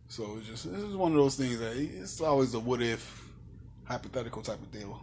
[0.06, 3.27] So it's just it's just one of those things that it's always a what if
[3.88, 5.01] hypothetical type of deal.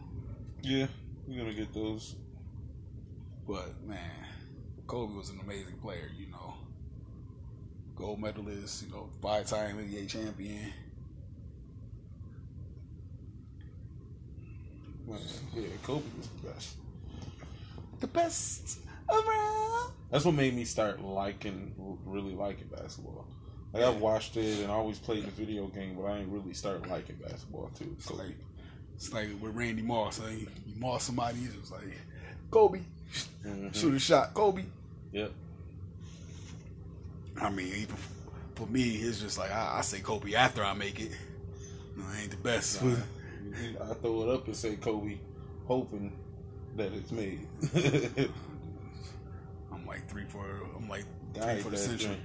[0.62, 0.88] yeah,
[1.28, 2.15] you're gonna get those.
[3.48, 4.12] But man,
[4.88, 6.54] Kobe was an amazing player, you know.
[7.95, 10.71] Gold medalist, you know, five time NBA champion.
[15.08, 15.19] Man,
[15.56, 16.76] yeah, Kobe was the best.
[18.00, 19.93] The best around.
[20.12, 21.74] That's what made me start liking,
[22.06, 23.28] really liking basketball.
[23.74, 26.54] Like I've watched it and I always played the video game, but I ain't really
[26.54, 27.95] start liking basketball too.
[28.00, 28.36] So like
[28.95, 30.19] it's like with Randy Moss.
[30.19, 31.84] Like you moss somebody, it's just like
[32.51, 32.81] Kobe,
[33.45, 33.75] mhm.
[33.75, 34.63] shoot a shot, Kobe.
[35.12, 35.31] Yep.
[37.41, 37.95] I mean, even
[38.55, 41.12] for me, it's just like I, I say Kobe after I make it.
[41.97, 42.81] No, I ain't the best.
[42.84, 42.95] Nah,
[43.81, 45.17] I throw it up and say Kobe,
[45.67, 46.12] hoping
[46.75, 47.47] that it's made.
[49.71, 50.45] I'm like three for
[50.77, 52.17] I'm like three for the century.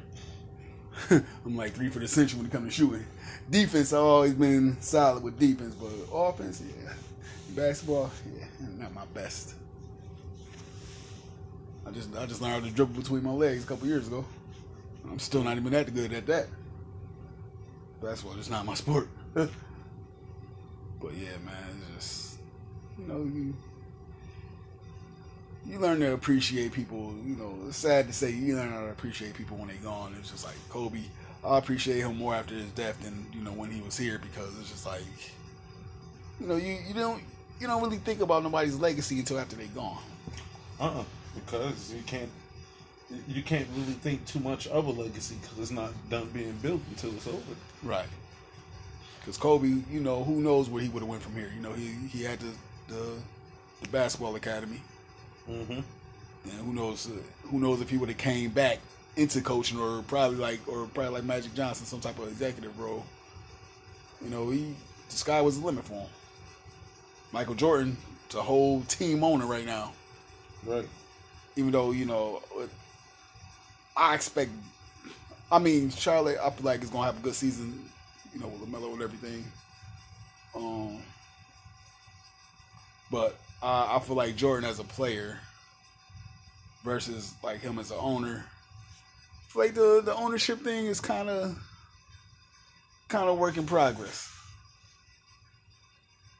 [1.11, 3.07] I'm like three for the century when it comes to shooting.
[3.49, 6.93] Defense, I've always been solid with defense, but offense, yeah.
[7.55, 8.47] Basketball, yeah,
[8.79, 9.55] not my best.
[11.87, 14.25] I just I just learned how to dribble between my legs a couple years ago.
[15.11, 16.47] I'm still not even that good at that.
[18.01, 19.09] Basketball is not my sport.
[19.35, 19.49] but
[21.15, 22.39] yeah, man, it's just
[22.99, 23.55] you know you
[25.67, 27.15] you learn to appreciate people.
[27.25, 30.15] You know, it's sad to say you learn how to appreciate people when they're gone.
[30.19, 31.01] It's just like Kobe.
[31.45, 34.59] I appreciate him more after his death than you know when he was here because
[34.59, 35.03] it's just like
[36.39, 37.23] you know you, you don't
[37.61, 39.99] you don't really think about nobody's legacy until after they're gone.
[40.79, 41.05] Uh-uh.
[41.35, 42.31] Because you can't
[43.29, 46.81] you can't really think too much of a legacy because it's not done being built
[46.91, 47.39] until it's over.
[47.83, 48.07] Right.
[49.21, 51.51] Because Kobe, you know, who knows where he would have went from here.
[51.55, 52.53] You know, he he had the
[52.89, 53.13] the,
[53.83, 54.81] the basketball academy,
[55.49, 55.73] Mm-hmm.
[55.73, 57.15] and who knows uh,
[57.49, 58.79] who knows if he would have came back
[59.17, 63.05] into coaching or probably like or probably like Magic Johnson, some type of executive role.
[64.23, 64.75] You know, he
[65.09, 66.09] the sky was the limit for him.
[67.33, 69.93] Michael Jordan, it's a whole team owner right now.
[70.67, 70.87] Right.
[71.57, 72.43] even though you know
[73.97, 74.51] I expect.
[75.53, 77.89] I mean, Charlotte, I feel like is gonna have a good season.
[78.33, 79.45] You know, with LaMelo and everything.
[80.55, 81.03] Um,
[83.11, 85.39] but uh, I feel like Jordan as a player
[86.85, 88.45] versus like him as an owner.
[88.47, 91.57] I feel like the the ownership thing is kind of
[93.09, 94.33] kind of work in progress.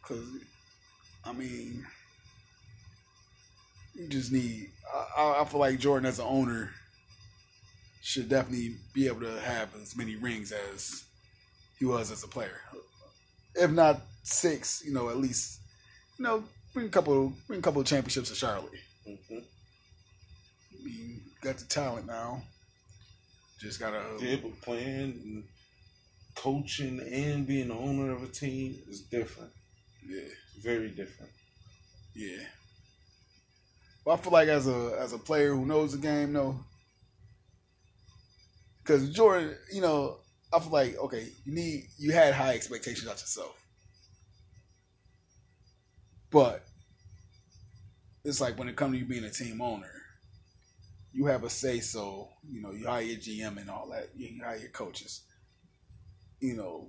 [0.03, 0.25] Cause,
[1.25, 1.85] I mean,
[3.95, 4.71] you just need.
[5.17, 6.71] I, I- I feel like Jordan as an owner
[8.03, 11.05] should definitely be able to have as many rings as
[11.79, 12.61] he was as a player.
[13.55, 15.61] If not six, you know, at least
[16.19, 18.73] you know, bring a couple bring a couple of championships to Charlotte.
[19.05, 19.39] hmm
[20.73, 22.43] I mean, got the talent now.
[23.59, 25.45] Just gotta Yeah, but playing and
[26.35, 29.53] coaching and being the owner of a team is different.
[30.07, 30.29] yeah.
[30.63, 31.33] Very different.
[32.15, 32.45] Yeah.
[34.05, 36.65] But I feel like as a as a player who knows the game, though,
[38.83, 40.19] because Jordan, you know,
[40.53, 43.60] I feel like okay, you need you had high expectations out yourself,
[46.31, 46.65] but
[48.25, 49.91] it's like when it comes to you being a team owner,
[51.13, 52.29] you have a say so.
[52.49, 54.11] You know, you hire your GM and all that.
[54.17, 55.23] You hire your coaches.
[56.41, 56.89] You know,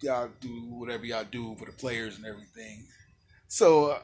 [0.00, 2.86] y'all do whatever y'all do for the players and everything.
[3.48, 3.98] So uh,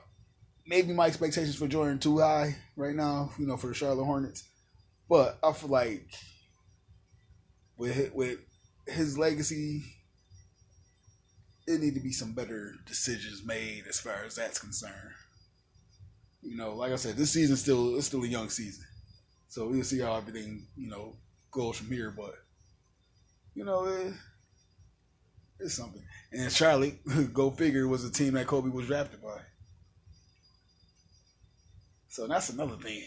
[0.66, 4.48] maybe my expectations for Jordan too high right now, you know, for the Charlotte Hornets.
[5.09, 6.07] But I feel like
[7.77, 8.38] with with
[8.87, 9.83] his legacy,
[11.66, 15.14] it need to be some better decisions made as far as that's concerned.
[16.42, 18.85] You know, like I said, this season still it's still a young season,
[19.48, 21.16] so we'll see how everything you know
[21.53, 22.11] goes from here.
[22.11, 22.35] But
[23.55, 24.12] you know, it,
[25.61, 26.03] it's something.
[26.33, 26.98] And Charlotte,
[27.33, 29.40] go figure, was a team that Kobe was drafted by.
[32.09, 33.05] So that's another thing.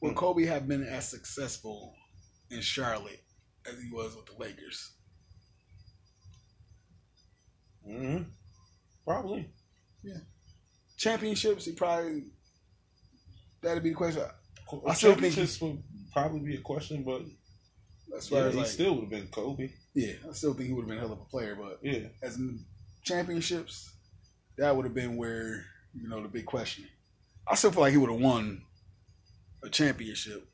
[0.00, 0.18] Would hmm.
[0.18, 1.94] Kobe have been as successful
[2.50, 3.22] in Charlotte
[3.66, 4.92] as he was with the Lakers?
[7.90, 8.22] Hmm
[9.04, 9.50] Probably.
[10.02, 10.18] Yeah.
[10.96, 12.24] Championships, he probably
[13.62, 14.22] that'd be the question.
[14.22, 17.22] I I still think this would probably be a question, but
[18.16, 19.70] As far yeah, as he like, still would have been Kobe.
[19.94, 21.56] yeah, I still think he would have been a hell of a player.
[21.56, 22.08] But Yeah.
[22.22, 22.64] as in
[23.04, 23.90] championships,
[24.58, 26.84] that would have been where you know the big question.
[27.48, 28.62] I still feel like he would have won
[29.64, 30.46] a championship.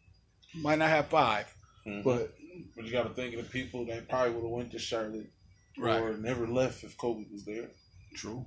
[0.54, 1.52] Might not have five,
[1.86, 2.02] Mhm.
[2.04, 2.34] but
[2.74, 5.30] But you got to think of the people that probably would have went to Charlotte
[5.78, 6.00] Right.
[6.00, 7.70] or never left if Kobe was there.
[8.14, 8.46] true.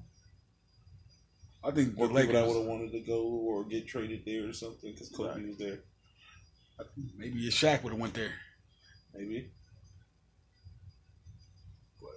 [1.64, 4.48] I think the Or people that would have wanted to go or get traded there
[4.50, 5.48] or something because Kobe Right.
[5.48, 5.80] was there.
[7.18, 8.34] maybe a Shaq would have went there.
[9.14, 9.52] Maybe
[12.02, 12.10] But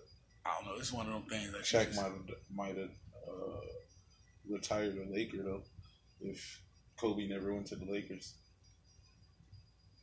[0.47, 0.79] I don't know.
[0.79, 2.91] It's one of them things that Shaq might have might have
[3.29, 3.61] uh,
[4.49, 5.65] retired a Laker though
[6.21, 6.61] if
[6.97, 8.35] Kobe never went to the Lakers.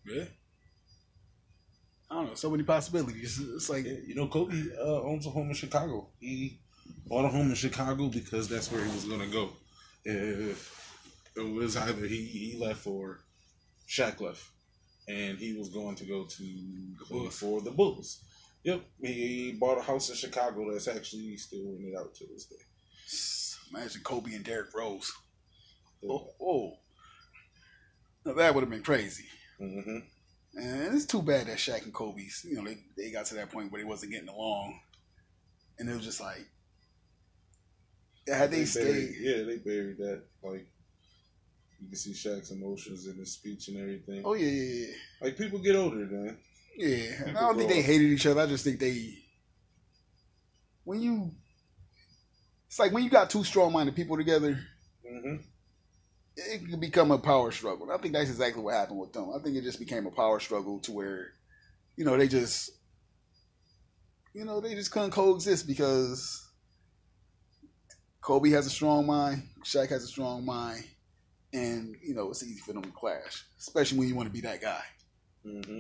[0.06, 0.26] Yeah.
[2.20, 2.36] Don't know.
[2.36, 3.40] So many possibilities.
[3.56, 6.08] It's like you know, Kobe uh, owns a home in Chicago.
[6.20, 6.60] He
[7.08, 9.52] bought a home in Chicago because that's where he was going to go.
[10.04, 11.00] If
[11.38, 13.22] it was either he, he left or
[13.88, 14.44] Shaq left,
[15.08, 16.44] and he was going to go to
[17.10, 17.40] Bulls.
[17.40, 18.22] for the Bulls.
[18.64, 23.78] Yep, he bought a house in Chicago that's actually still rented out to this day.
[23.78, 25.10] imagine Kobe and Derrick Rose.
[26.02, 26.12] Yeah.
[26.12, 26.74] Oh, oh.
[28.26, 29.24] Now, that would have been crazy.
[29.58, 30.00] hmm
[30.56, 33.52] And it's too bad that Shaq and Kobe's, you know, they, they got to that
[33.52, 34.80] point where they wasn't getting along.
[35.78, 36.46] And it was just like,
[38.28, 40.24] had they, buried, stayed, yeah, they buried that.
[40.44, 40.68] Like
[41.80, 44.22] you can see Shaq's emotions in his speech and everything.
[44.26, 44.94] oh yeah, yeah, yeah.
[45.22, 46.38] Like people get older, man.
[46.78, 48.42] Yeah, and I don't think they hated each other.
[48.42, 49.18] I just think they,
[50.84, 51.32] when you,
[52.68, 54.60] it's like when you got two strong-minded people together,
[55.08, 55.36] hmm
[56.48, 57.90] it could become a power struggle.
[57.90, 59.32] And I think that's exactly what happened with them.
[59.36, 61.28] I think it just became a power struggle to where,
[61.96, 62.72] you know, they just,
[64.34, 66.50] you know, they just couldn't coexist because
[68.22, 70.84] Kobe has a strong mind, Shaq has a strong mind,
[71.54, 74.42] and you know it's easy for them to clash, especially when you want to be
[74.42, 74.84] that guy.
[75.44, 75.80] hmm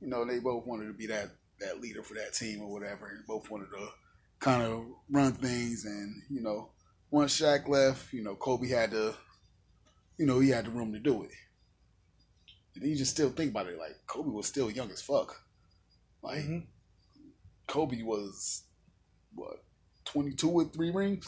[0.00, 3.08] You know, they both wanted to be that that leader for that team or whatever,
[3.08, 3.88] and both wanted to
[4.40, 5.84] kind of run things.
[5.84, 6.70] And you know,
[7.10, 9.14] once Shaq left, you know, Kobe had to,
[10.20, 11.30] you know, he had the room to do it.
[12.76, 15.34] And you just still think about it, like Kobe was still young as fuck.
[16.22, 16.66] Like Mhm.
[17.66, 18.64] Kobe was
[19.34, 19.64] what
[20.04, 21.26] twenty two with three rings,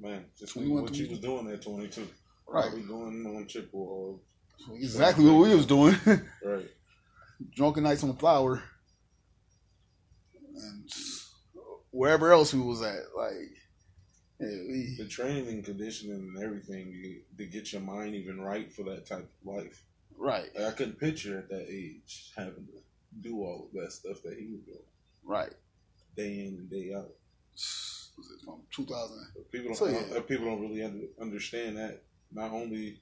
[0.00, 2.00] Man, just 21, what you was doing at 22.
[2.48, 2.62] right?
[2.62, 4.20] Probably going on triple
[4.72, 5.94] Exactly what we was doing.
[6.44, 6.68] right.
[7.54, 8.62] Drunken nights on the flower,
[10.56, 10.90] and
[11.90, 13.52] wherever else we was at, like.
[14.40, 18.72] Yeah, we, The training and conditioning and everything you, to get your mind even right
[18.72, 19.82] for that type of life.
[20.16, 22.82] right, Like, I couldn't picture at that age having to
[23.20, 24.78] do all of that stuff that he was doing
[25.24, 25.52] right.
[26.16, 27.10] day in and day out.
[27.54, 29.26] Was it from 2000?
[29.50, 30.18] People don't So, yeah.
[30.18, 33.00] uh, people don't really under, understand that not only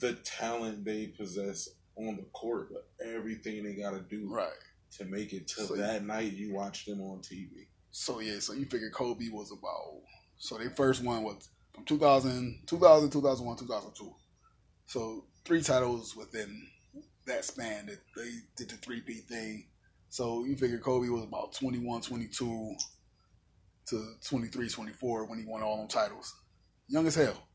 [0.00, 4.48] the talent they possess on the court, but everything they got to do Right.
[4.98, 7.66] to make it to So, that night you watch them on TV.
[7.90, 10.00] So yeah, so you figure Kobe was about
[10.40, 14.14] so they first one was from 2000, 2000, 2001, 2002.
[14.86, 16.66] So three titles within
[17.26, 19.66] that span that they did the three-peat thing.
[20.08, 22.74] So you figure Kobe was about 21, 22
[23.88, 26.34] to 23, 24 when he won all them titles.
[26.88, 27.46] Young as hell.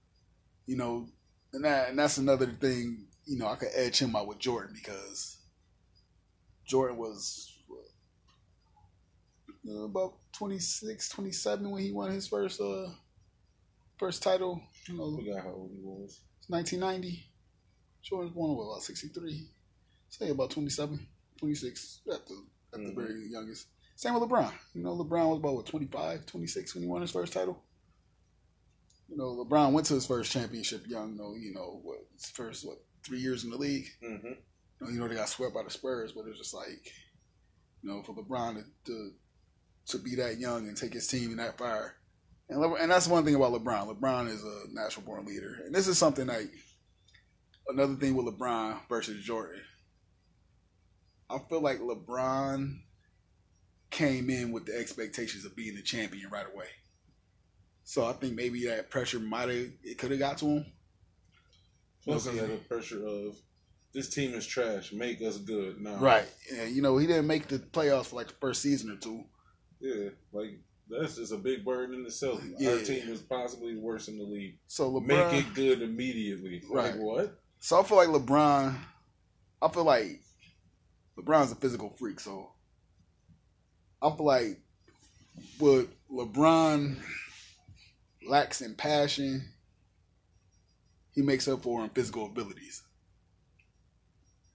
[0.67, 1.07] You know,
[1.53, 4.75] and that and that's another thing, you know, I could edge him out with Jordan
[4.75, 5.37] because
[6.67, 7.51] Jordan was
[9.65, 12.87] what, uh, about 26, 27 when he won his first uh
[13.97, 14.61] first title.
[14.87, 16.21] You know, I forgot how old he was.
[16.47, 17.25] 1990.
[18.03, 19.47] Jordan's born what, about 63.
[20.09, 21.07] Say about 27,
[21.39, 22.95] 26 at the at the Mhm.
[22.95, 23.67] very youngest.
[23.95, 24.53] Same with LeBron.
[24.73, 27.63] You know, LeBron was about what 25, 26 when he won his first title.
[29.07, 31.15] You know, LeBron went to his first championship young.
[31.15, 33.87] Though you know what his first what three years in the league.
[34.03, 34.27] Mm-hmm.
[34.27, 34.35] You
[34.81, 36.91] know, you know they got swept by the Spurs, but it's just like,
[37.81, 39.11] you know, for LeBron to to,
[39.87, 41.95] to be that young and take his team in that fire,
[42.49, 43.95] and Le- and that's one thing about LeBron.
[43.95, 46.51] LeBron is a natural born leader, and this is something like
[47.67, 49.61] another thing with LeBron versus Jordan.
[51.29, 52.79] I feel like LeBron
[53.89, 56.67] came in with the expectations of being the champion right away.
[57.83, 60.65] So I think maybe that pressure might have it could have got to him.
[62.03, 63.35] Plus, he had the pressure of
[63.93, 64.91] this team is trash.
[64.91, 65.81] Make us good.
[65.81, 65.99] Nah.
[65.99, 66.25] Right.
[66.53, 69.23] Yeah, you know, he didn't make the playoffs for like the first season or two.
[69.85, 70.09] Yeah.
[70.31, 72.41] Like that's just a big burden in itself.
[72.57, 72.71] Yeah.
[72.71, 74.57] Our team is possibly worse in the league.
[74.67, 76.63] So LeBron Make it good immediately.
[76.69, 76.93] Right.
[76.93, 77.39] Like what?
[77.59, 78.75] So I feel like LeBron
[79.61, 80.21] I feel like
[81.17, 82.51] LeBron's a physical freak, so
[84.01, 84.61] I feel like
[85.57, 86.97] what LeBron
[88.27, 89.43] lacks in passion,
[91.13, 92.83] he makes up for in physical abilities.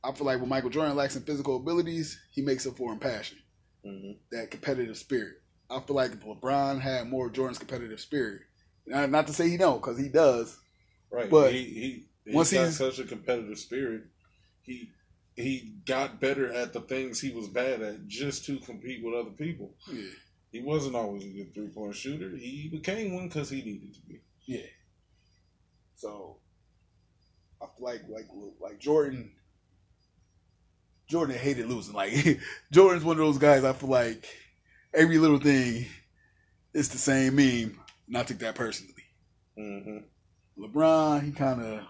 [0.05, 2.99] I feel like what Michael Jordan lacks in physical abilities, he makes up for in
[2.99, 3.39] passion.
[3.87, 4.13] Mm-hmm.
[4.33, 5.35] that competitive spirit.
[5.71, 8.43] I feel like if LeBron had more of Jordan's competitive spirit,
[8.87, 10.59] not, not to say he don't, because he does.
[11.11, 11.31] Right.
[11.31, 14.03] But he he he's once got he's- such a competitive spirit.
[14.63, 14.91] He
[15.37, 19.31] he got better at the things he was bad at just to compete with other
[19.31, 19.75] people.
[19.91, 20.11] Yeah,
[20.53, 22.31] He wasn't always a good three point shooter.
[22.37, 24.21] He became one because he needed to be.
[24.47, 24.67] yeah.
[25.95, 26.39] So
[27.63, 28.27] I feel like like
[28.61, 29.33] like Jordan.
[31.11, 31.95] Jordan hated losing.
[31.95, 32.13] Like
[32.73, 33.65] Jordan's one of those guys.
[33.65, 34.27] I feel like
[34.95, 35.87] every little thing
[36.73, 37.79] is the same meme.
[38.07, 38.95] And I took that personally.
[39.59, 40.63] Mm-hmm.
[40.63, 41.81] LeBron, he kind of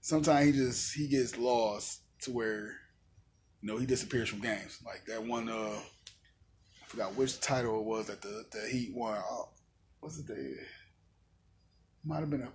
[0.00, 2.76] sometimes he just he gets lost to where
[3.60, 4.78] you know he disappears from games.
[4.86, 9.18] Like that one, uh, I forgot which title it was that the the Heat won.
[9.18, 9.42] Uh,
[9.98, 10.26] what's it?
[10.28, 10.56] The
[12.04, 12.48] might have been a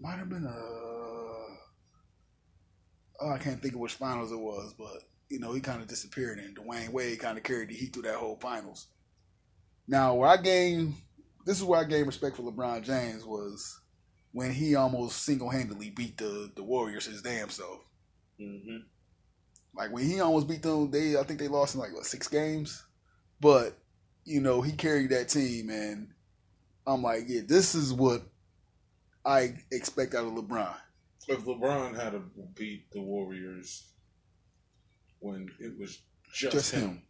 [0.00, 1.37] might have been a
[3.20, 5.88] oh I can't think of which finals it was, but you know he kind of
[5.88, 8.88] disappeared and Dwyane Wade kind of carried the Heat through that whole finals.
[9.86, 10.94] Now where I gained
[11.44, 13.80] this is where I gained respect for LeBron James was
[14.32, 17.80] when he almost single handedly beat the the Warriors his damn self.
[18.40, 18.78] Mm-hmm.
[19.74, 22.28] Like when he almost beat them, they I think they lost in like what six
[22.28, 22.84] games,
[23.40, 23.78] but
[24.24, 26.08] you know he carried that team, and
[26.86, 28.22] I'm like, yeah, this is what
[29.24, 30.74] I expect out of LeBron.
[31.28, 32.22] If LeBron had to
[32.54, 33.86] beat the Warriors
[35.20, 35.98] when it was
[36.32, 36.80] just, Just him.
[36.82, 37.02] him.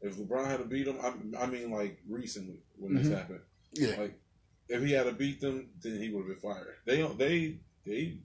[0.00, 3.02] if LeBron had to beat them, I, I mean, like recently when Mhm.
[3.02, 3.40] this happened,
[3.72, 4.18] Yeah, like
[4.68, 6.76] if he had to beat them, then he would have been fired.
[6.84, 7.18] They don't.
[7.18, 8.18] they they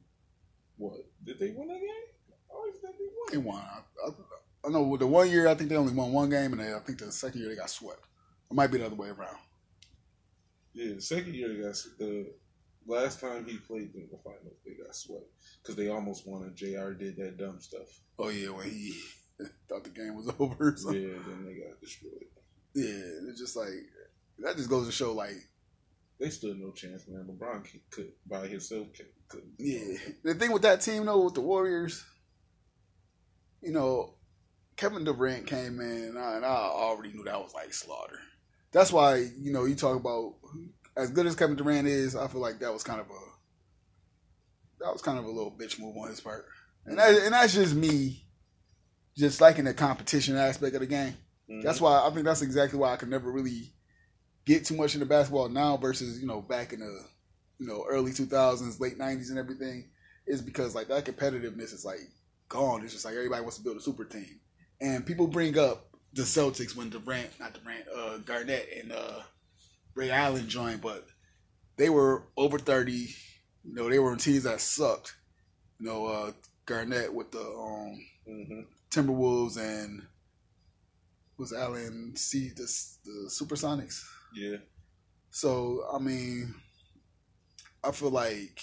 [0.77, 1.89] what did they win that game?
[2.51, 3.31] I always think they won.
[3.31, 3.57] they won.
[3.63, 4.09] I, I,
[4.65, 6.79] I know the one year I think they only won one game, and then I
[6.79, 8.03] think the second year they got swept.
[8.51, 9.37] It might be the other way around.
[10.73, 12.33] Yeah, the second year they got the
[12.87, 15.25] last time he played in the finals, they got swept
[15.61, 16.93] because they almost won and J.R.
[16.93, 18.01] did that dumb stuff.
[18.19, 18.95] Oh yeah, when he
[19.69, 20.75] thought the game was over.
[20.77, 20.91] So.
[20.91, 22.25] Yeah, then they got destroyed.
[22.75, 23.69] Yeah, it's just like
[24.39, 25.35] that just goes to show like
[26.19, 27.27] They stood no chance, man.
[27.29, 29.07] LeBron could, could by himself could
[29.57, 29.97] yeah.
[30.23, 32.05] The thing with that team though, with the Warriors,
[33.61, 34.15] you know,
[34.75, 38.19] Kevin Durant came in and I, and I already knew that was like slaughter.
[38.71, 40.35] That's why, you know, you talk about
[40.95, 44.91] as good as Kevin Durant is, I feel like that was kind of a that
[44.91, 46.45] was kind of a little bitch move on his part.
[46.85, 48.25] And that, and that's just me
[49.17, 51.15] just liking the competition aspect of the game.
[51.49, 51.63] Mhm.
[51.63, 53.73] That's why I think that's exactly why I could never really
[54.45, 57.05] get too much into basketball now versus you know back in the
[57.59, 59.89] you know early two thousands, late nineties, and everything.
[60.25, 61.99] Is because like that competitiveness is like
[62.47, 62.83] gone.
[62.83, 64.39] It's just like everybody wants to build a super team,
[64.79, 69.19] and people bring up the Celtics when Durant, not Durant, uh, Garnett and uh,
[69.95, 71.05] Ray Allen joined, but
[71.77, 73.15] they were over thirty.
[73.63, 75.15] You know, they were on teams that sucked.
[75.79, 76.31] You know, uh,
[76.65, 78.65] Garnett with the um, Mhm.
[78.89, 80.05] Timberwolves and
[81.37, 82.63] was Allen C the
[83.05, 84.03] the Supersonics.
[84.35, 84.57] Yeah,
[85.29, 86.55] So I mean,
[87.83, 88.61] I feel like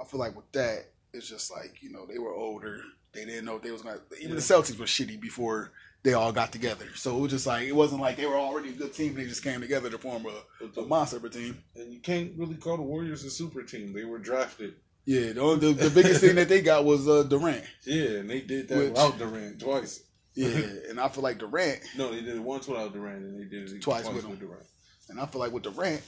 [0.00, 2.82] I feel like with that, it's just like you know they were older.
[3.12, 4.00] They didn't know they was gonna.
[4.20, 5.72] Even the Celtics were shitty before
[6.02, 6.86] they all got together.
[6.94, 9.14] So it was just like it wasn't like they were already a good team.
[9.14, 11.62] They just came together to form a, a monster team.
[11.76, 13.92] And you can't really call the Warriors a super team.
[13.92, 14.74] They were drafted.
[15.04, 17.64] Yeah, the, only- the, the biggest thing that they got was uh, Durant.
[17.84, 20.02] Yeah, and they did that Which- without Durant twice.
[20.34, 20.48] Yeah,
[20.88, 23.70] and I feel like Durant, No, they did it once without Durant, and they did
[23.70, 24.38] it Twice twice, with with.
[24.40, 24.64] Durant.
[25.10, 26.00] and I feel like with Durant,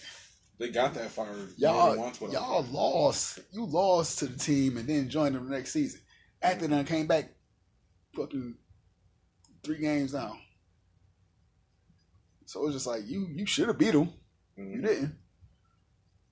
[0.59, 1.95] They got that fire y'all
[2.33, 3.41] y'all lost.
[3.53, 6.01] You lost to the team and then joined them the next season.
[6.41, 7.31] After then came back,
[8.17, 8.55] fucking
[9.65, 10.39] three games down.
[12.47, 14.13] So it's just like you you should have beat them.
[14.57, 14.83] You Mhm.
[14.87, 15.19] didn't.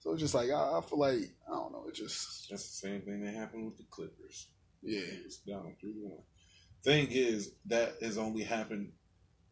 [0.01, 1.87] So it's just like I, I feel like I don't know.
[1.89, 4.49] It just That's the same thing that happened with the Clippers.
[4.83, 5.01] yeah.
[5.25, 6.23] It's down three one.
[6.85, 8.93] Thing is, that has only happened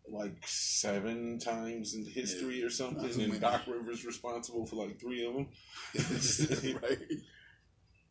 [0.08, 3.38] like seven times in history or something, and many.
[3.38, 5.48] Doc Rivers responsible for like three of them.
[6.82, 6.98] right.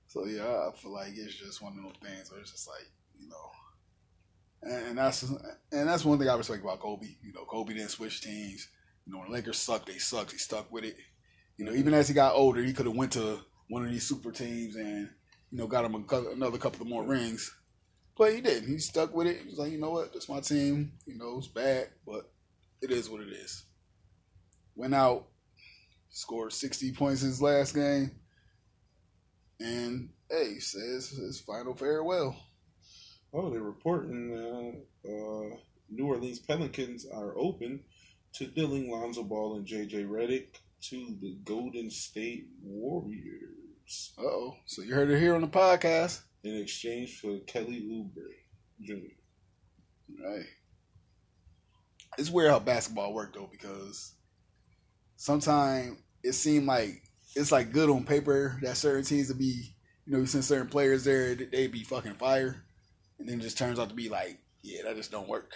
[0.07, 2.89] So yeah, I feel like it's just one of those things where it's just like
[3.19, 3.51] you know,
[4.61, 7.07] and, that's and that's one thing I respect about Kobe.
[7.23, 8.67] You know, Kobe didn't switch teams.
[9.05, 10.31] You know, when Lakers sucked, they sucked.
[10.31, 10.97] He stuck with it.
[11.57, 13.39] You know, even as he got older, he could have went to
[13.69, 15.09] one of these super teams and
[15.51, 17.53] you know got him a, another couple of more rings.
[18.17, 18.67] But he didn't.
[18.67, 19.41] He stuck with it.
[19.41, 20.91] He was like, you know what, that's my team.
[21.05, 22.29] You know, it's bad, but
[22.81, 23.63] it is what it is.
[24.75, 25.27] Went out,
[26.09, 28.11] scored sixty points his last game,
[29.59, 32.35] and hey, says his final farewell.
[33.33, 35.55] Oh, they're reporting uh, uh,
[35.89, 37.81] New Orleans Pelicans are open
[38.33, 40.55] to dealing Lonzo Ball and JJ Redick
[40.89, 44.55] to the Golden State Warriors Uh oh.
[44.65, 46.21] So you heard it here on the podcast.
[46.43, 48.31] in exchange for Kelly Oubre
[48.81, 48.93] Jr.
[50.23, 50.45] Right.
[52.17, 54.13] It's weird how basketball worked though, because
[55.17, 57.03] sometimes it seemed like
[57.35, 59.75] it's like good on paper that certain teams to be,
[60.05, 62.63] you know, since certain players there, they'd be fucking fire,
[63.19, 65.53] and then it just turns out to be like, yeah, that just don't work.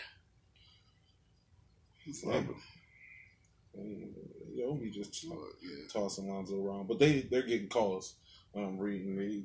[2.05, 2.45] It's like,
[3.75, 5.87] you know, we just uh, yeah.
[5.91, 8.15] tossing Lonzo around, but they they're getting calls.
[8.55, 9.43] I'm reading they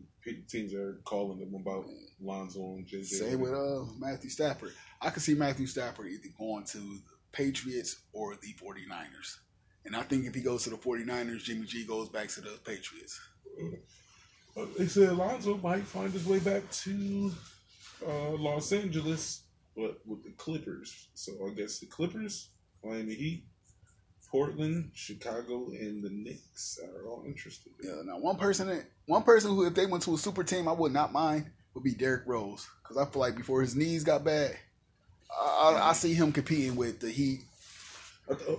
[0.49, 1.87] teams are calling them about
[2.21, 3.07] Lonzo and JJ.
[3.07, 4.73] Same with uh Matthew Stafford.
[5.01, 7.01] I could see Matthew Stafford either going to the
[7.33, 9.39] Patriots or the 49ers.
[9.85, 12.59] And I think if he goes to the 49ers, Jimmy G goes back to the
[12.65, 13.19] Patriots.
[14.57, 17.33] Uh, They said Lonzo might find his way back to
[18.07, 19.43] uh, Los Angeles,
[19.77, 21.09] but with the Clippers.
[21.15, 22.51] So I guess the Clippers,
[22.85, 23.45] Miami Heat,
[24.31, 27.73] Portland, Chicago, and the Knicks are all interested.
[27.83, 30.69] Yeah, now one person that one person who if they went to a super team
[30.69, 32.69] I would not mind would be Derrick Rose.
[32.83, 34.57] Because I feel like before his knees got bad,
[35.31, 37.41] I, I, I see him competing with the Heat.
[38.31, 38.59] I, th-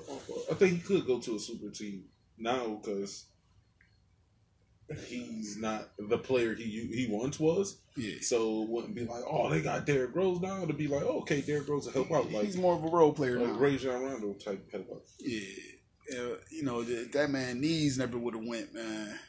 [0.52, 2.06] I think he could go to a super team
[2.38, 3.26] now because
[4.98, 6.64] he's not the player he
[6.94, 7.80] he once was.
[7.96, 8.16] Yeah.
[8.22, 10.66] So it wouldn't be like, oh, they got Derrick Rose now.
[10.66, 12.88] To be like, oh, okay, Derrick Rose will help out, like He's more of a
[12.88, 13.60] role player like now.
[13.60, 15.02] Rajon Rondo type help out.
[15.20, 19.20] Yeah, Uh, you know that, that man knees never would have went, man.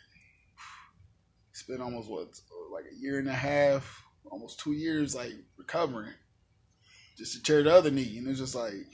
[1.52, 2.28] Spent almost what
[2.72, 6.14] like a year and a half, almost two years, like recovering,
[7.18, 8.86] just to tear the other knee, and it's just like,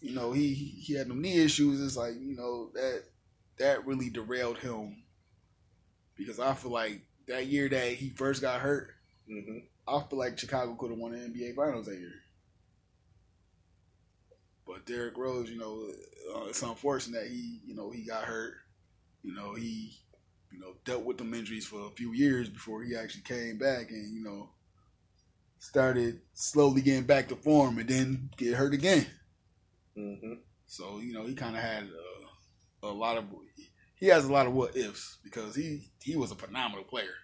[0.00, 1.80] you know, he he had no knee issues.
[1.80, 3.02] It's like you know that
[3.58, 5.01] that really derailed him
[6.16, 8.90] because I feel like that year that he first got hurt,
[9.26, 12.14] hmm I feel like Chicago could have won the NBA Finals that year.
[14.66, 15.88] But Derrick Rose, you know,
[16.34, 18.54] uh, it's unfortunate that he, you know, he got hurt.
[19.22, 19.98] You know, he,
[20.50, 23.90] you know, dealt with them injuries for a few years before he actually came back
[23.90, 24.50] and, you know,
[25.58, 29.06] started slowly getting back to form and then get hurt again.
[29.94, 33.24] hmm So, you know, he kind of had uh, a lot of,
[34.02, 37.14] he has a lot of what ifs because he, he was a phenomenal player.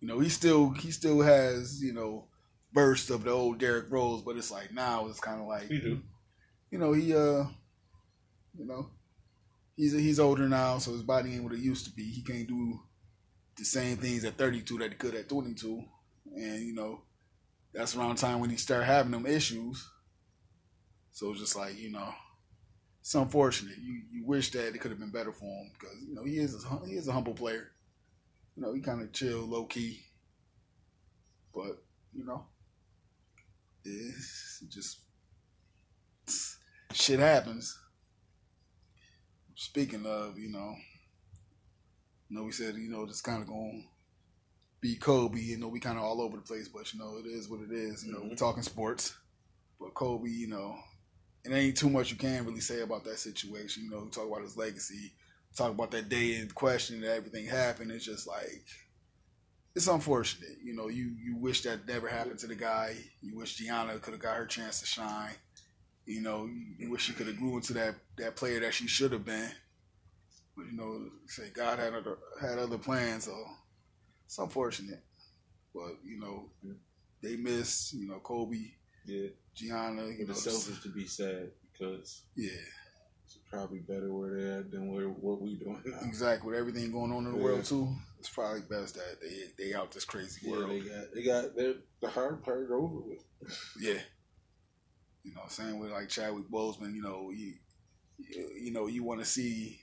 [0.00, 2.24] You know, he still, he still has, you know,
[2.72, 5.70] bursts of the old Derrick Rose, but it's like now it's kind of like,
[6.72, 7.44] you know, he uh
[8.58, 8.90] you know,
[9.76, 12.02] he's he's older now, so his body ain't what it used to be.
[12.02, 12.80] He can't do
[13.56, 15.84] the same things at 32 that he could at 22.
[16.34, 17.02] And you know,
[17.72, 19.88] that's around the time when he start having them issues.
[21.12, 22.12] So it's just like, you know,
[23.08, 23.78] it's unfortunate.
[23.78, 26.36] You you wish that it could have been better for him because you know, he
[26.36, 27.70] is a, he is a humble player.
[28.54, 30.02] You know, he kind of chill, low key.
[31.54, 31.82] But,
[32.12, 32.44] you know,
[33.82, 34.98] it's just
[36.92, 37.78] shit happens.
[39.54, 40.74] Speaking of, you know,
[42.28, 43.88] you know, we said, you know, just kind of going
[44.82, 45.40] be Kobe.
[45.40, 47.60] You know, we kind of all over the place, but, you know, it is what
[47.60, 48.04] it is.
[48.04, 48.34] You know, we're mm-hmm.
[48.34, 49.16] talking sports.
[49.80, 50.76] But Kobe, you know,
[51.52, 53.84] it ain't too much you can really say about that situation.
[53.84, 55.12] You know, we talk about his legacy,
[55.56, 57.90] talk about that day in question that everything happened.
[57.90, 58.64] It's just like
[59.74, 60.58] it's unfortunate.
[60.62, 62.96] You know, you you wish that never happened to the guy.
[63.22, 65.34] You wish Gianna could have got her chance to shine.
[66.04, 68.86] You know, you, you wish she could have grew into that that player that she
[68.86, 69.50] should have been.
[70.56, 73.44] But you know, say God had other had other plans, so
[74.26, 75.02] it's unfortunate.
[75.74, 76.50] But you know,
[77.22, 77.94] they miss.
[77.94, 78.72] You know, Kobe,
[79.08, 80.06] Yeah, Gianna.
[80.06, 82.50] You but know, it's selfish to be sad because yeah,
[83.24, 85.98] it's probably better where they're at than where what we doing now.
[86.02, 86.50] exactly.
[86.50, 87.44] With everything going on in the Yeah.
[87.44, 87.88] world too,
[88.18, 90.70] it's probably best that they they out this crazy Yeah, world.
[90.70, 93.24] they got they got their the hard part over with.
[93.80, 94.00] Yeah.
[95.24, 97.54] You know, same with like Chadwick Boseman, you know, you
[98.18, 99.80] you know, you want to see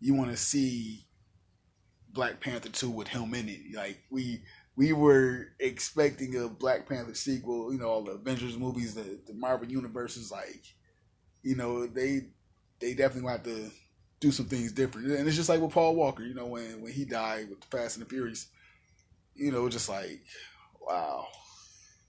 [0.00, 1.06] you want to see
[2.12, 3.60] Black Panther 2 with him in it.
[3.74, 4.42] Like we
[4.80, 9.34] we were expecting a Black Panther sequel, you know, all the Avengers movies, the, the
[9.34, 10.64] Marvel universe is like
[11.42, 12.28] you know, they
[12.80, 13.70] they definitely want to
[14.20, 15.08] do some things different.
[15.08, 17.66] And it's just like with Paul Walker, you know, when when he died with the
[17.66, 18.48] Fast and the Furious,
[19.34, 20.22] you know, just like
[20.80, 21.26] wow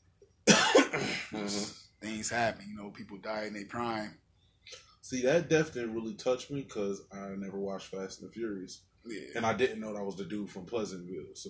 [0.48, 2.06] mm-hmm.
[2.06, 2.66] things happen.
[2.70, 4.18] You know, people die in their prime.
[5.02, 8.84] See, that death didn't really touch me because I never watched Fast and the Furious,
[9.06, 11.34] Yeah, and I didn't know that was the dude from Pleasantville.
[11.34, 11.50] So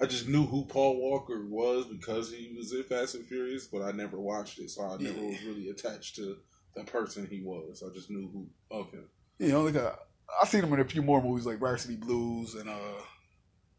[0.00, 3.82] I just knew who Paul Walker was because he was in Fast and Furious, but
[3.82, 5.28] I never watched it, so I never Yeah.
[5.28, 6.36] was really attached to
[6.74, 7.82] the person he was.
[7.88, 9.08] I just knew who of him.
[9.38, 9.94] you know, like uh,
[10.42, 13.00] I seen him in a few more movies like Varsity Blues and uh,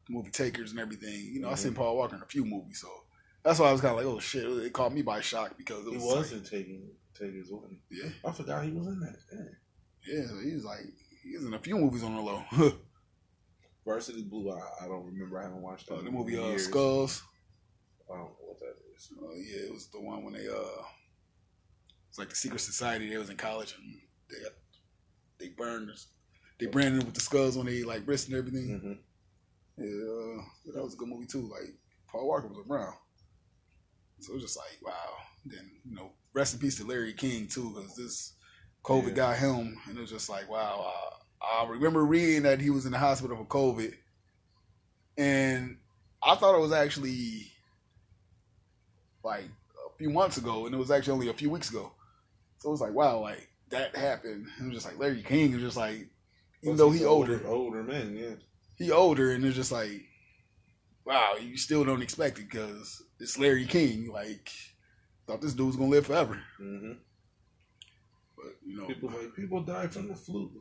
[0.10, 1.30] movie Takers and everything.
[1.34, 1.78] You know, I seen Mhm.
[1.78, 2.90] Paul Walker in a few movies, so
[3.44, 5.86] that's why I was kind of like, oh shit, it caught me by shock because
[5.86, 7.78] it was like- wasn't taking Taker's one.
[7.92, 9.18] yeah, I forgot he was in that.
[10.08, 10.28] Yeah.
[10.28, 10.82] So he was like,
[11.24, 12.44] he was in a few movies on the low.
[13.86, 15.40] Varsity Blue, I, I don't remember.
[15.40, 16.64] I haven't watched that Uh, the movie uh, years.
[16.66, 17.24] Skulls.
[18.12, 19.10] I don't know what that is.
[19.22, 20.84] Uh, yeah, it was the one when they uh,
[22.10, 23.10] it's like the secret society.
[23.10, 24.54] They was in college and they got,
[25.40, 25.92] they burned
[26.60, 28.80] they branded them with the skulls on their like wrist and everything.
[29.78, 31.50] hmm Yeah, uh, that was a good movie too.
[31.52, 31.76] Like
[32.10, 32.94] Paul Walker was around,
[34.22, 35.16] so it was just like wow.
[35.46, 38.36] Then you know, rest in peace to Larry King too, because this
[38.84, 39.14] COVID Yeah.
[39.14, 40.92] got him, and it was just like wow.
[40.96, 41.15] Uh,
[41.52, 43.94] I remember reading that he was in the hospital for COVID,
[45.18, 45.78] and
[46.24, 47.52] I thought it was actually
[49.24, 51.92] like a few months ago, and it was actually only a few weeks ago.
[52.60, 54.48] So it was like wow, like that happened.
[54.58, 56.08] And it was just like Larry King is just like,
[56.64, 58.36] even though He's he an older, older man, yeah.
[58.78, 60.04] he older, and it's just like,
[61.06, 64.10] wow, you still don't expect it because it's Larry King.
[64.12, 64.52] Like,
[65.28, 66.94] thought this dude was gonna live forever, hmm
[68.36, 70.52] but you know, People like people die from the flu.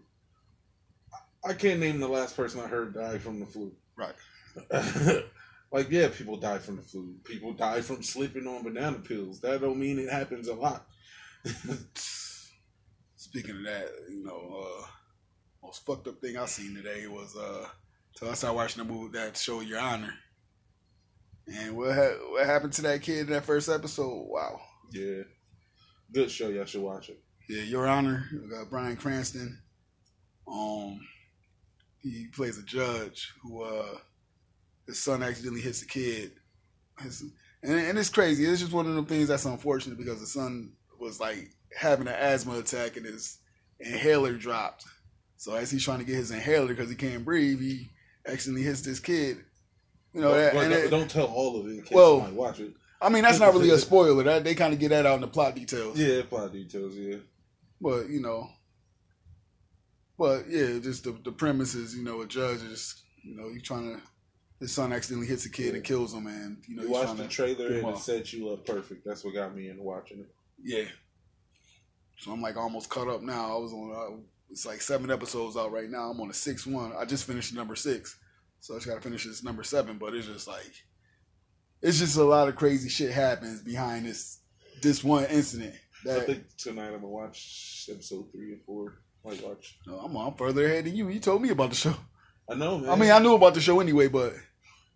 [1.44, 3.72] I- can't name the last person I heard die from the flu.
[3.96, 4.14] right?
[5.72, 7.14] like yeah, people die from the flu.
[7.24, 9.40] People die from sleeping on banana pills.
[9.40, 10.86] That don't mean it happens a lot.
[13.16, 14.86] Speaking of that, you know, uh,
[15.62, 17.66] most fucked up thing I seen today was uh,
[18.16, 20.14] so I started watching the movie that show Your Honor,
[21.48, 24.26] and what ha- what happened to that kid in that first episode?
[24.28, 24.60] Wow.
[24.92, 25.22] yeah,
[26.12, 26.48] good show.
[26.48, 27.18] Y'all should watch it.
[27.48, 28.24] Yeah, Your Honor.
[28.32, 29.58] We got Bryan Cranston.
[30.46, 31.00] Um,
[32.04, 33.98] he plays a judge who uh
[34.86, 36.32] his son accidentally hits a kid.
[37.02, 37.22] His,
[37.62, 38.44] and and it's crazy.
[38.44, 42.14] It's just one of them things that's unfortunate because the son was like having an
[42.14, 43.38] asthma attack and his
[43.80, 44.84] inhaler dropped.
[45.36, 47.90] So as he's trying to get his inhaler because he can't breathe, he
[48.26, 49.38] accidentally hits this kid.
[50.12, 52.20] You know, that, But and don't, it- don't tell all of it in case Well-
[52.32, 52.72] watch it.
[53.02, 54.22] I mean that's not really a spoiler.
[54.22, 55.98] That they kind of get that out in the plot details.
[55.98, 56.94] Yeah, plot details.
[56.94, 57.16] Yeah,
[57.80, 58.48] But you know,
[60.18, 63.62] but yeah, just the the premise is you know a judge is you know he's
[63.62, 64.00] trying to
[64.60, 67.06] his son accidentally hits a kid and kills him, and you know you he's watched
[67.06, 69.04] trying the to trailer and it set you up perfect.
[69.04, 70.34] That's what got me into watching it.
[70.62, 70.84] yeah.
[72.18, 73.56] So I'm like almost caught up now.
[73.56, 74.16] I was on uh,
[74.50, 76.10] it's like seven episodes out right now.
[76.10, 76.92] I'm on the sixth one.
[76.96, 78.16] I just finished number six,
[78.60, 79.98] so I just got to finish this number seven.
[79.98, 80.72] But it's just like
[81.82, 84.40] it's just a lot of crazy shit happens behind this
[84.80, 85.74] this one incident.
[86.08, 88.94] I think tonight I'm gonna watch episode three and four.
[89.24, 89.78] Like watch.
[89.86, 91.08] No, I'm I'm further ahead than you.
[91.08, 91.96] You told me about the show.
[92.48, 92.90] I know, man.
[92.90, 94.34] I mean, I knew about the show anyway, but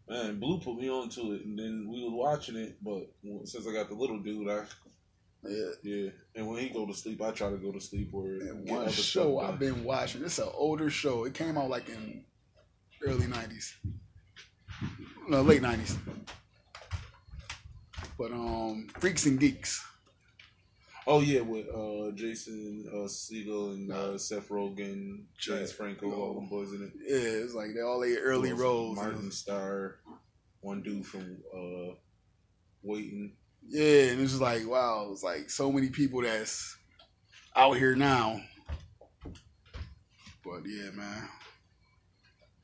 [0.09, 2.79] Man, Blue put me onto it, and then we was watching it.
[2.83, 3.11] But
[3.45, 4.65] since I got the little dude, I
[5.45, 5.71] yeah.
[5.83, 6.11] yeah.
[6.35, 8.91] And when he go to sleep, I try to go to sleep or And one
[8.91, 10.25] show I've been watching.
[10.25, 11.25] It's an older show.
[11.25, 12.25] It came out like in
[13.07, 13.75] early '90s,
[15.29, 15.97] no, late '90s.
[18.19, 19.85] But um, Freaks and Geeks.
[21.11, 25.73] Oh yeah, with uh, Jason uh, Segel and uh, Seth Rogen, James.
[25.73, 26.93] Franco, all them boys in it.
[27.03, 28.97] Yeah, it's like they all their early roles.
[28.97, 30.01] Martin Starr,
[30.61, 31.95] one dude from uh,
[32.83, 33.33] Waiting.
[33.67, 36.77] Yeah, and it's just like wow, it's like so many people that's
[37.57, 38.43] out here now.
[40.45, 41.27] But yeah, man.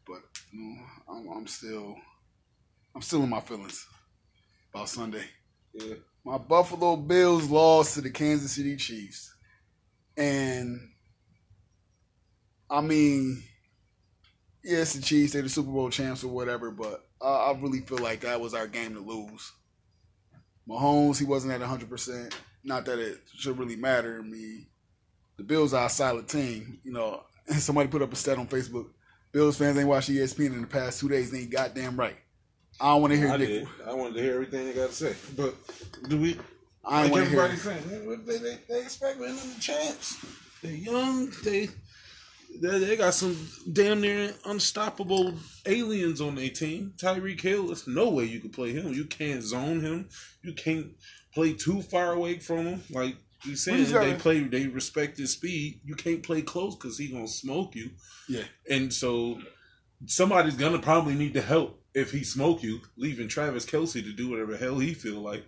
[0.07, 0.21] But
[0.53, 1.97] you know, I'm, I'm still,
[2.95, 3.87] I'm still in my feelings
[4.75, 5.25] about Sunday.
[5.73, 5.95] Yeah.
[6.25, 9.35] My Buffalo Bills lost to the Kansas City Chiefs,
[10.17, 10.81] and
[12.71, 13.43] I mean,
[14.63, 15.35] it's the Chiefs.
[15.35, 18.55] They're the Super Bowl champs or whatever, but I, I really feel like that was
[18.55, 19.53] our game to lose.
[20.67, 21.91] Mahomes, he wasn't at 100.
[21.91, 24.69] percent Not that it should really matter to me.
[25.37, 27.23] The Bills are a solid team, you know.
[27.59, 28.87] Somebody put up a stat on Facebook.
[29.31, 31.31] Bills fans ain't watched ESPN in the past two days.
[31.31, 32.17] They ain't goddamn right.
[32.81, 33.49] I don't want to hear I Nick.
[33.49, 33.69] did.
[33.87, 35.15] I wanted to hear everything they got to say.
[35.37, 35.55] But
[36.09, 36.39] do we?
[36.85, 37.41] I ain't like want to hear.
[37.43, 40.25] everybody saying, what they, they, they expect winning the champs.
[40.63, 41.31] They're young.
[41.45, 41.69] They,
[42.61, 43.37] they they got some
[43.73, 45.35] damn near unstoppable
[45.67, 46.93] aliens on their team.
[46.97, 48.93] Tyreek Hill, there's no way you could play him.
[48.93, 50.09] You can't zone him.
[50.43, 50.89] You can't
[51.33, 52.83] play too far away from him.
[52.91, 54.41] Like you saying, he's got- they play.
[54.41, 55.81] They respect his speed.
[55.85, 57.91] You can't play close because he gonna smoke you.
[58.29, 58.45] Yeah.
[58.71, 59.39] And so
[60.07, 64.29] somebody's gonna probably need to help if he smoke you, leaving Travis Kelce to do
[64.29, 65.45] whatever hell he feel like.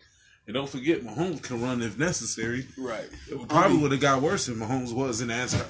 [0.47, 2.67] And don't forget, Mahomes can run if necessary.
[2.79, 3.09] Right.
[3.29, 5.61] It probably would have got worse if Mahomes wasn't as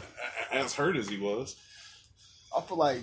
[0.52, 1.56] as hurt as he was.
[2.56, 3.00] I feel like,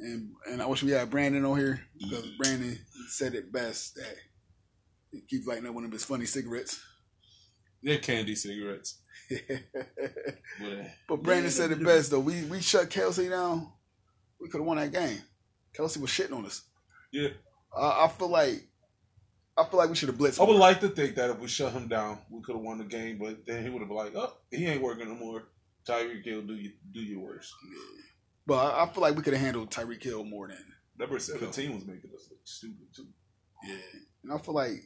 [0.00, 2.36] and and I wish we had Brandon on here because mm-hmm.
[2.38, 4.16] Brandon said it best that
[5.12, 6.82] he keeps lighting up one of his funny cigarettes.
[7.82, 8.98] They're candy cigarettes.
[10.58, 12.20] But, But Brandon said it best though.
[12.20, 13.70] We we shut Kelce down.
[14.40, 15.20] We could have won that game.
[15.76, 16.62] Kelce was shitting on us.
[17.12, 17.28] yeah,
[17.76, 18.68] I, I feel like
[19.58, 20.40] I feel like we should have blitzed.
[20.40, 22.78] I would like to think that if we shut him down, we could have won
[22.78, 23.18] the game.
[23.18, 25.44] But then he would have been like, "Oh, he ain't working no more."
[25.88, 27.54] Tyreek Hill, do you do your worst.
[28.46, 30.64] but I, I feel like we could have handled Tyreek Hill more than
[30.98, 33.06] Number seventeen was making us look stupid too.
[33.64, 33.76] yeah.
[34.24, 34.82] And I feel like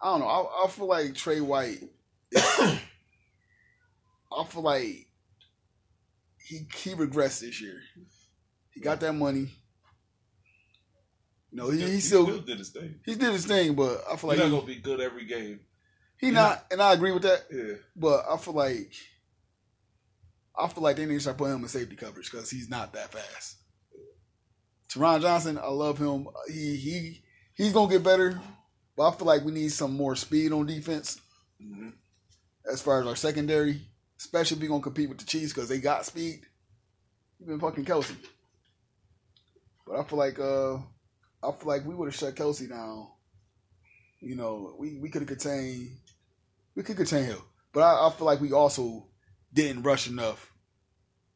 [0.00, 0.26] I don't know.
[0.26, 1.80] I, I feel like Trey White.
[2.36, 2.78] I
[4.48, 5.06] feel like
[6.48, 7.78] he he regressed this year.
[8.70, 9.50] He got that money.
[11.52, 12.94] You know, he, he still did his thing.
[13.04, 15.60] he did his thing, but I feel like He's not gonna be good every game.
[16.18, 17.42] he not, and I agree with that.
[17.52, 18.92] Yeah, But I feel like
[20.58, 22.92] I feel like they need to start putting him in safety coverage because he's not
[22.94, 23.56] that fast.
[24.88, 26.26] Taron Johnson, I love him.
[26.48, 27.22] He he
[27.54, 28.40] he's gonna get better,
[28.96, 31.20] but I feel like we need some more speed on defense
[31.60, 31.90] hmm
[32.70, 33.80] as far as our secondary,
[34.18, 36.42] especially if we're gonna compete with the Chiefs because they got speed.
[37.42, 38.14] Even fucking Kelce.
[39.86, 40.76] But I feel like uh
[41.42, 43.08] I feel like we would have shut Kelce down.
[44.20, 45.90] You know, we, we could have contained
[46.74, 47.38] we could contain him.
[47.72, 49.06] But I, I feel like we also
[49.52, 50.50] didn't rush enough.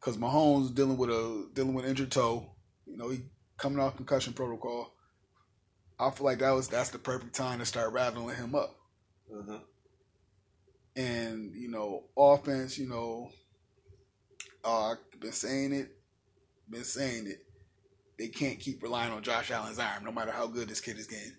[0.01, 2.53] Cause Mahomes dealing with a dealing with injured toe.
[2.87, 3.23] You know, he
[3.57, 4.93] coming off concussion protocol.
[5.99, 8.77] I feel like that was that's the perfect time to start rattling him up
[9.33, 9.59] uh-huh.
[10.95, 13.31] and you know offense you know
[14.65, 15.97] uh, i've been saying it
[16.69, 17.46] been saying it
[18.19, 21.07] they can't keep relying on josh allen's arm no matter how good this kid is
[21.07, 21.33] getting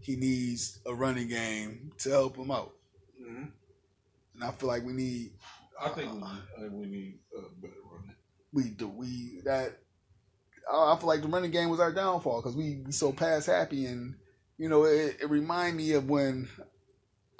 [0.00, 2.72] he needs a running game to help him out
[3.18, 3.44] hmm
[4.34, 5.30] and i feel like we need
[5.80, 8.14] I think we, I think we need a better running.
[8.52, 9.78] we do we that
[10.72, 13.46] i I feel like the running game was our downfall because we, we so pass
[13.46, 14.14] happy and
[14.56, 16.48] you know it, it reminded me of when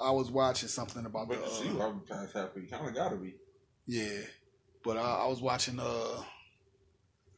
[0.01, 2.65] i was watching something about the But uh, see, I'm past happy.
[2.69, 3.35] Kind of gotta be.
[3.87, 4.19] Yeah,
[4.83, 6.21] but I, I was watching uh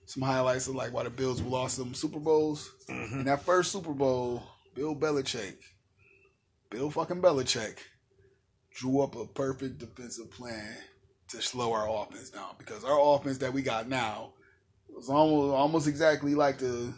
[0.07, 2.71] some highlights of like why the Bills lost some Super Bowls.
[2.89, 3.19] Mm-hmm.
[3.19, 4.41] In that first Super Bowl,
[4.73, 5.55] Bill Belichick,
[6.71, 7.77] Bill fucking Belichick,
[8.73, 10.75] drew up a perfect defensive plan
[11.27, 14.31] to slow our offense down because our offense that we got now
[14.89, 16.93] was almost almost exactly like the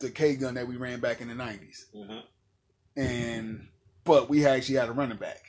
[0.00, 3.00] the K gun that we ran back in the nineties Mm-hmm.
[3.00, 3.66] and
[4.04, 5.40] but we actually had a running back.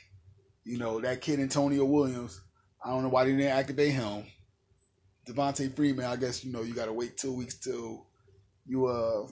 [0.64, 2.40] You know that kid Antonio Williams.
[2.84, 4.24] I don't know why they didn't activate him.
[5.26, 6.04] Devonta Freeman.
[6.04, 8.06] I guess you know you got to wait two weeks till
[8.66, 9.26] you uh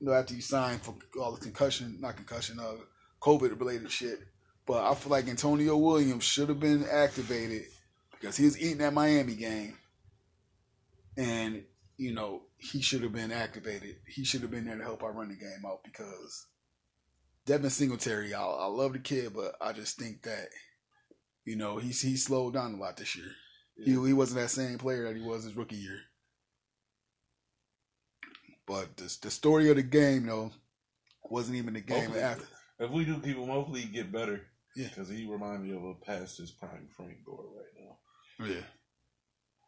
[0.00, 2.74] you know after you sign for all the concussion, not concussion, uh,
[3.20, 4.20] COVID related shit.
[4.66, 7.64] But I feel like Antonio Williams should have been activated
[8.12, 9.76] because he was eating that Miami game,
[11.16, 11.64] and
[11.96, 13.96] you know he should have been activated.
[14.06, 16.46] He should have been there to help our running game out because
[17.44, 20.48] Devin Singletary, I, I love the kid, but I just think that
[21.44, 23.32] you know he's he slowed down a lot this year.
[23.84, 25.98] He he wasn't that same player that he was his rookie year.
[28.66, 30.52] But the the story of the game though
[31.24, 32.46] wasn't even the game Hopefully, after.
[32.78, 34.42] if we do keep him, hopefully he get better.
[34.74, 34.88] Yeah.
[34.88, 38.46] because he remind me of a past his prime Frank Gore right now.
[38.46, 38.62] Yeah.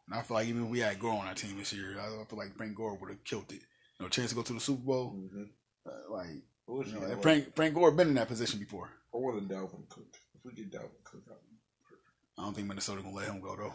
[0.07, 2.25] And I feel like even if we had Gore on our team this year, I
[2.25, 3.61] feel like Frank Gore would have killed it.
[3.99, 5.15] Know, chance to go to the Super Bowl.
[5.15, 5.43] Mm-hmm.
[5.87, 6.27] Uh, like
[6.67, 8.89] you know, and Frank Frank Gore been in that position before.
[9.13, 10.07] I wanted Dalvin Cook.
[10.33, 11.23] If we get Dalvin Cook,
[12.37, 13.73] I don't think Minnesota gonna let him go though.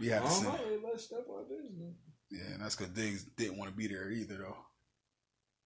[0.00, 1.58] We had to I don't They let Stef out there.
[2.30, 4.56] Yeah, and that's because Diggs didn't want to be there either, though.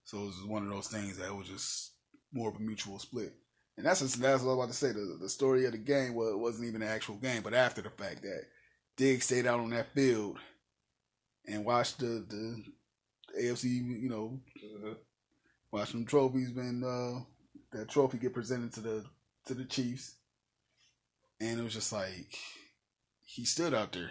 [0.05, 1.93] So it was one of those things that was just
[2.33, 3.35] more of a mutual split.
[3.77, 4.93] And that's just, that's what I was about to say.
[4.93, 7.91] The, the story of the game was, wasn't even an actual game, but after the
[7.91, 8.43] fact that
[8.97, 10.39] Diggs stayed out on that field
[11.47, 12.63] and watched the, the
[13.41, 14.95] AFC, you know, Uh-huh.
[15.73, 17.21] watch them trophies been uh
[17.73, 19.05] that trophy get presented to the
[19.47, 20.17] to the Chiefs.
[21.41, 22.37] And it was just like
[23.35, 24.11] he stood out there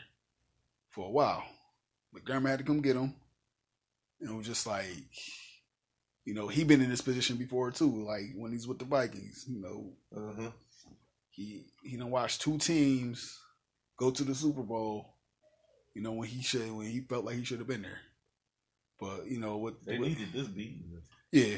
[0.90, 1.44] for a while.
[2.16, 3.14] McDermott had to come get him.
[4.22, 4.88] And it was just like
[6.26, 9.46] you know, he been in this position before too, like when he's with the Vikings,
[9.48, 10.52] you know, Uh-huh.
[11.32, 13.40] he he done watched two teams
[13.98, 15.16] go to the Super Bowl,
[15.96, 18.02] you know, when he should when he felt like he should have been there.
[19.00, 21.02] But, you know, what They needed this beating.
[21.32, 21.58] yeah,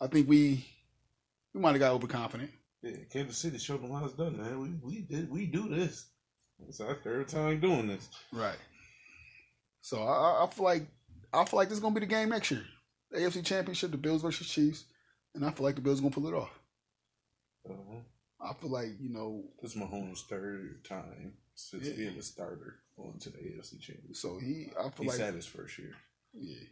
[0.00, 0.64] I think we
[1.52, 2.50] we might have got overconfident.
[2.82, 4.60] Yeah, Kansas City showed them how it's done, man.
[4.60, 6.06] We we did we do this.
[6.68, 8.08] It's our third time doing this.
[8.32, 8.56] Right.
[9.82, 10.86] So I, I- feel like
[11.32, 12.64] I feel like this is gonna be the game next year.
[13.10, 14.84] The AFC Championship, the Bills versus Chiefs,
[15.34, 16.58] and I feel like the Bills are gonna pull it off.
[17.68, 18.00] Uh-huh.
[18.40, 21.94] I feel like you know, This is Mahomes' third time since Yeah.
[21.96, 24.16] being a starter on to the AFC Championship.
[24.16, 25.94] so he I feel He like he sat his first year.
[26.32, 26.64] yeah.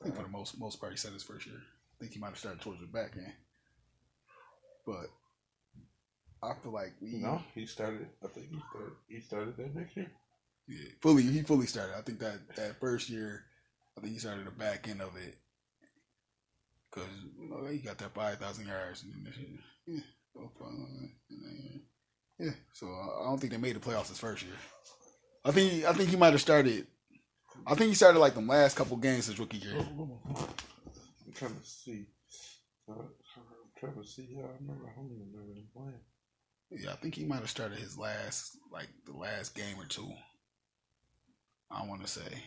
[0.00, 1.56] I think for the most most part he said his first year.
[1.58, 3.32] I think he might have started towards the back end,
[4.86, 5.06] but
[6.42, 8.08] I feel like we No, he started.
[8.22, 8.92] I think he started.
[9.08, 10.10] He started that next year.
[10.68, 11.22] Yeah, fully.
[11.22, 11.96] He fully started.
[11.96, 13.44] I think that that first year,
[13.96, 15.36] I think he started the back end of it
[16.90, 17.08] because
[17.40, 20.00] you know he got that five thousand yards and then this year, yeah,
[20.34, 21.82] so far, and then,
[22.38, 22.52] yeah.
[22.72, 24.54] So I don't think they made the playoffs his first year.
[25.44, 26.86] I think I think he might have started.
[27.66, 29.74] I think he started like the last couple games his rookie year.
[29.78, 32.06] I'm trying to see.
[32.88, 33.08] Uh, I'm
[33.78, 34.28] trying to see.
[34.30, 34.86] Yeah, I remember.
[34.86, 36.00] I don't even remember him playing.
[36.70, 40.10] Yeah, I think he might have started his last like the last game or two.
[41.70, 42.42] I want to say.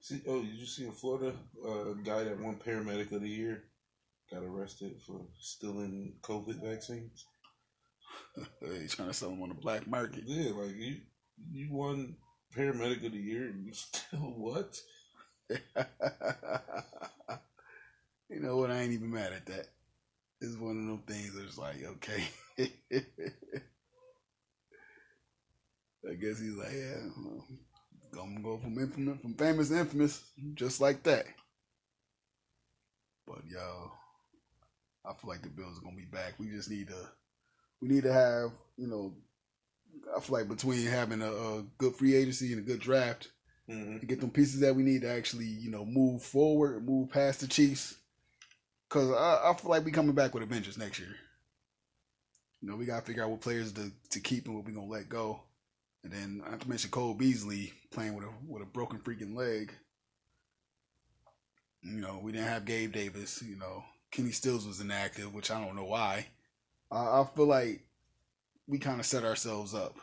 [0.00, 1.34] See, oh, did you see in Florida,
[1.66, 3.64] uh, guy that won paramedic of the year
[4.30, 7.26] got arrested for stealing COVID vaccines?
[8.60, 10.24] He's trying to sell them on the black market.
[10.26, 10.96] Yeah, like you,
[11.50, 12.16] you won
[12.56, 14.80] paramedic of the year, and you still what?
[15.50, 15.58] you
[18.40, 18.70] know what?
[18.70, 19.66] I ain't even mad at that.
[20.40, 22.24] It's one of them things that's like, okay.
[26.08, 27.00] I guess he's like, yeah,
[28.12, 30.22] gonna go from infamous, from famous to infamous,
[30.54, 31.26] just like that.
[33.26, 33.90] But yo,
[35.04, 36.34] I feel like the Bills are gonna be back.
[36.38, 37.08] We just need to,
[37.80, 39.14] we need to have, you know,
[40.16, 43.28] I feel like between having a, a good free agency and a good draft,
[43.68, 43.98] Mm-hmm.
[43.98, 47.40] to get them pieces that we need to actually, you know, move forward, move past
[47.40, 47.96] the Chiefs.
[48.96, 51.14] Cause I, I feel like we coming back with a vengeance next year.
[52.62, 54.86] You know, we gotta figure out what players to, to keep and what we gonna
[54.86, 55.42] let go.
[56.02, 59.70] And then not to mention Cole Beasley playing with a with a broken freaking leg.
[61.82, 63.84] You know, we didn't have Gabe Davis, you know.
[64.10, 66.28] Kenny Stills was inactive, which I don't know why.
[66.90, 67.82] I, I feel like
[68.66, 69.98] we kind of set ourselves up.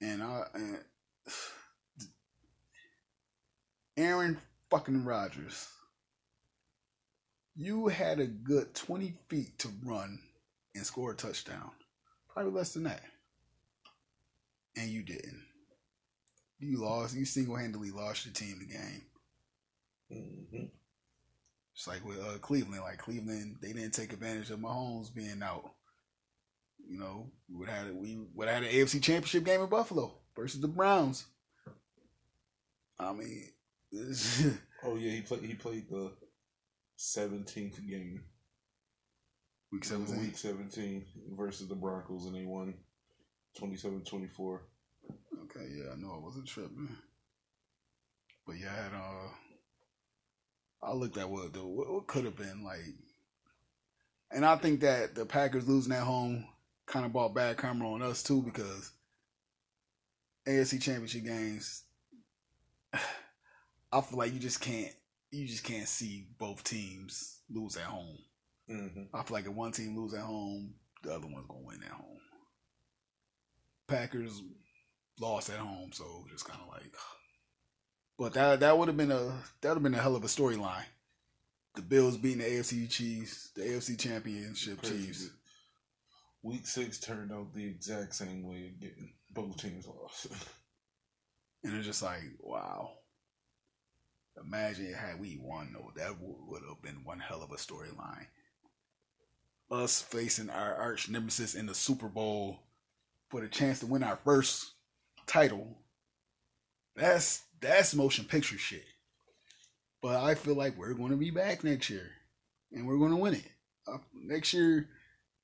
[0.00, 0.78] And I and
[3.96, 4.38] Aaron
[4.70, 5.66] fucking Rodgers,
[7.58, 10.20] you had a good 20 feet to run
[10.76, 11.72] and score a touchdown.
[12.32, 13.02] Probably less than that.
[14.76, 15.44] And you didn't.
[16.60, 17.16] You lost.
[17.16, 19.02] You single handedly lost your team the game.
[20.12, 20.66] Mm-hmm.
[21.74, 22.82] It's like with uh, Cleveland.
[22.82, 25.72] Like Cleveland, they didn't take advantage of Mahomes being out.
[26.88, 30.14] You know, we would have we would have had an AFC Championship game in Buffalo
[30.36, 31.26] versus the Browns.
[33.00, 33.50] I mean,
[34.84, 35.42] Oh yeah, he played.
[35.42, 36.12] He played the
[36.98, 38.24] seventeenth game.
[39.72, 40.20] week seventeen.
[40.20, 41.04] Week seventeen
[41.36, 42.74] versus the Broncos, and they won
[43.58, 44.60] 27-24.
[45.44, 46.88] Okay, yeah, I know I wasn't tripping.
[48.46, 49.30] But yeah, I had uh
[50.82, 52.94] I looked at what the what, what could have been like
[54.30, 56.46] and I think that the Packers losing at home
[56.86, 58.92] kind of brought bad karma on us too because
[60.46, 61.84] AFC championship games
[63.92, 64.94] I feel like you just can't
[65.30, 68.18] you just can't see both teams lose at home.
[68.70, 69.16] Mm-hmm.
[69.16, 71.92] I feel like if one team lose at home, the other one's gonna win at
[71.92, 72.18] home.
[73.86, 74.42] Packers
[75.20, 76.92] lost at home, so just kind of like.
[78.18, 80.28] But that that would have been a that would have been a hell of a
[80.28, 80.84] storyline.
[81.74, 85.30] The Bills beating the AFC Chiefs, the AFC Championship Chiefs.
[86.42, 89.12] Week six turned out the exact same way again.
[89.30, 90.28] Both teams lost.
[91.64, 92.97] And it's just like, wow.
[94.44, 95.92] Imagine had we won, though.
[95.96, 98.26] That would have been one hell of a storyline.
[99.70, 102.60] Us facing our arch nemesis in the Super Bowl
[103.28, 104.72] for the chance to win our first
[105.26, 105.78] title.
[106.96, 108.84] That's that's motion picture shit.
[110.00, 112.10] But I feel like we're going to be back next year,
[112.72, 113.46] and we're going to win it.
[113.86, 114.88] Uh, next year,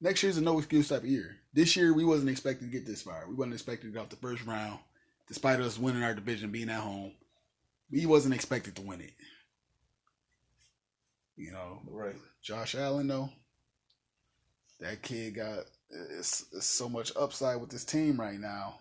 [0.01, 1.37] next year's a no excuse type of year.
[1.53, 3.27] This year we wasn't expecting to get this far.
[3.29, 4.79] We wasn't expecting to get off the first round,
[5.29, 7.13] despite us winning our division, being at home.
[7.91, 9.15] We wasn't expected to win it.
[11.37, 12.15] You know, Right.
[12.43, 13.31] Josh Allen though,
[14.81, 18.81] that kid got it's, it's so much upside with this team right now.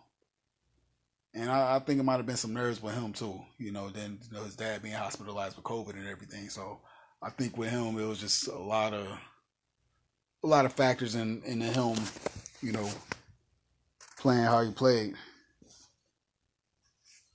[1.34, 3.40] And I, I think it might have been some nerves with him too.
[3.58, 6.50] You know, then you know, his dad being hospitalized with COVID and everything.
[6.50, 6.80] So
[7.22, 9.08] I think with him it was just a lot of
[10.44, 11.96] a lot of factors in in him,
[12.62, 12.90] you know,
[14.20, 15.16] playing how he played.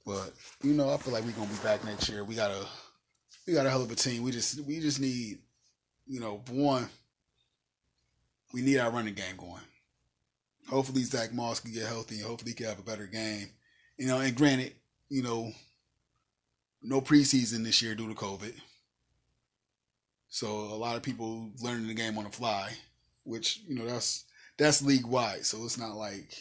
[0.08, 0.32] But
[0.62, 2.24] you know, I feel like we're gonna be back next year.
[2.24, 2.64] We got a
[3.46, 4.22] we got a hell of a team.
[4.22, 5.36] We just we just need,
[6.06, 6.88] you know, one,
[8.54, 9.60] we need our running game going.
[10.70, 13.50] Hopefully Zach Moss can get healthy and hopefully he can have a better game.
[13.98, 14.72] You know, and granted,
[15.10, 15.52] you know,
[16.80, 18.54] no preseason this year due to COVID.
[20.30, 22.72] So a lot of people learning the game on the fly,
[23.24, 24.24] which, you know, that's
[24.56, 25.44] that's league wide.
[25.44, 26.34] So it's not like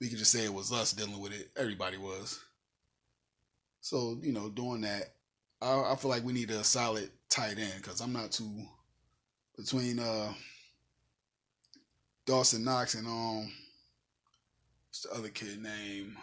[0.00, 1.50] we could just say it was us dealing with it.
[1.58, 2.40] Everybody was.
[3.86, 5.12] So, you know, doing that,
[5.62, 8.50] I, I feel like we need a solid tight end because I'm not too
[9.56, 10.32] between uh
[12.26, 13.52] Dawson Knox and um
[14.88, 16.16] what's the other kid name?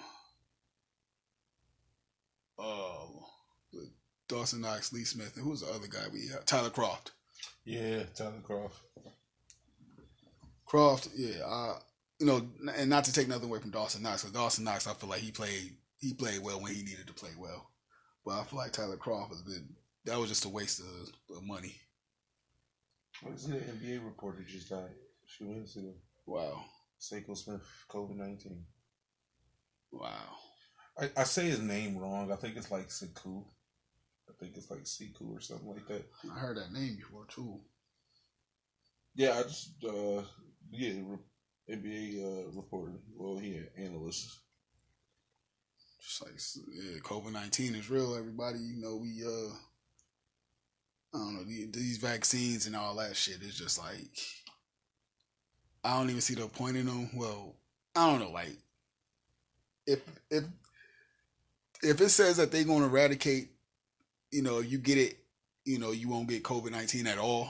[2.60, 3.28] Oh,
[3.72, 3.90] the
[4.28, 6.44] Dawson Knox, Lee Smith, and who's the other guy we have?
[6.44, 7.12] Tyler Kroft.
[7.64, 8.74] Yeah, Tyler Kroft.
[10.68, 11.80] Kroft, yeah, uh,
[12.20, 12.46] you know,
[12.76, 15.22] and not to take nothing away from Dawson Knox, because Dawson Knox, I feel like
[15.22, 17.72] he played he played well when he needed to play well,
[18.26, 19.70] but I feel like Tyler Kroft has been
[20.06, 21.76] that was just a waste of, of money.
[23.22, 23.64] What is it?
[23.68, 24.92] An NBA reporter just died.
[25.26, 25.94] She went to
[26.26, 26.64] Wow,
[27.00, 28.66] Seiko Smith, COVID 19.
[29.92, 30.38] wow.
[31.00, 32.32] I, I say his name wrong.
[32.32, 33.46] I think it's like Sekou.
[34.30, 36.06] I think it's like Sekou or something like that.
[36.32, 37.62] I heard that name before too.
[39.16, 40.24] Yeah, I just, uh,
[40.72, 42.94] yeah, re- NBA uh, reporter.
[43.16, 44.40] Well, he an analyst.
[46.04, 48.16] Just like yeah, COVID nineteen is real.
[48.16, 49.54] Everybody, you know, we uh,
[51.14, 54.18] I don't know these vaccines and all that shit is just like
[55.84, 57.10] I don't even see the point in them.
[57.16, 57.56] Well,
[57.96, 58.58] I don't know, like
[59.88, 60.44] if if
[61.82, 63.50] if it says that they're going to eradicate,
[64.32, 65.18] you know, you get it,
[65.66, 67.50] you know, you won't get COVID nineteen at all.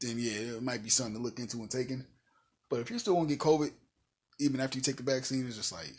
[0.00, 2.04] Then yeah, it might be something to look into and taking.
[2.68, 3.70] But if you're still to get COVID,
[4.40, 5.94] even after you take the vaccine, it's just like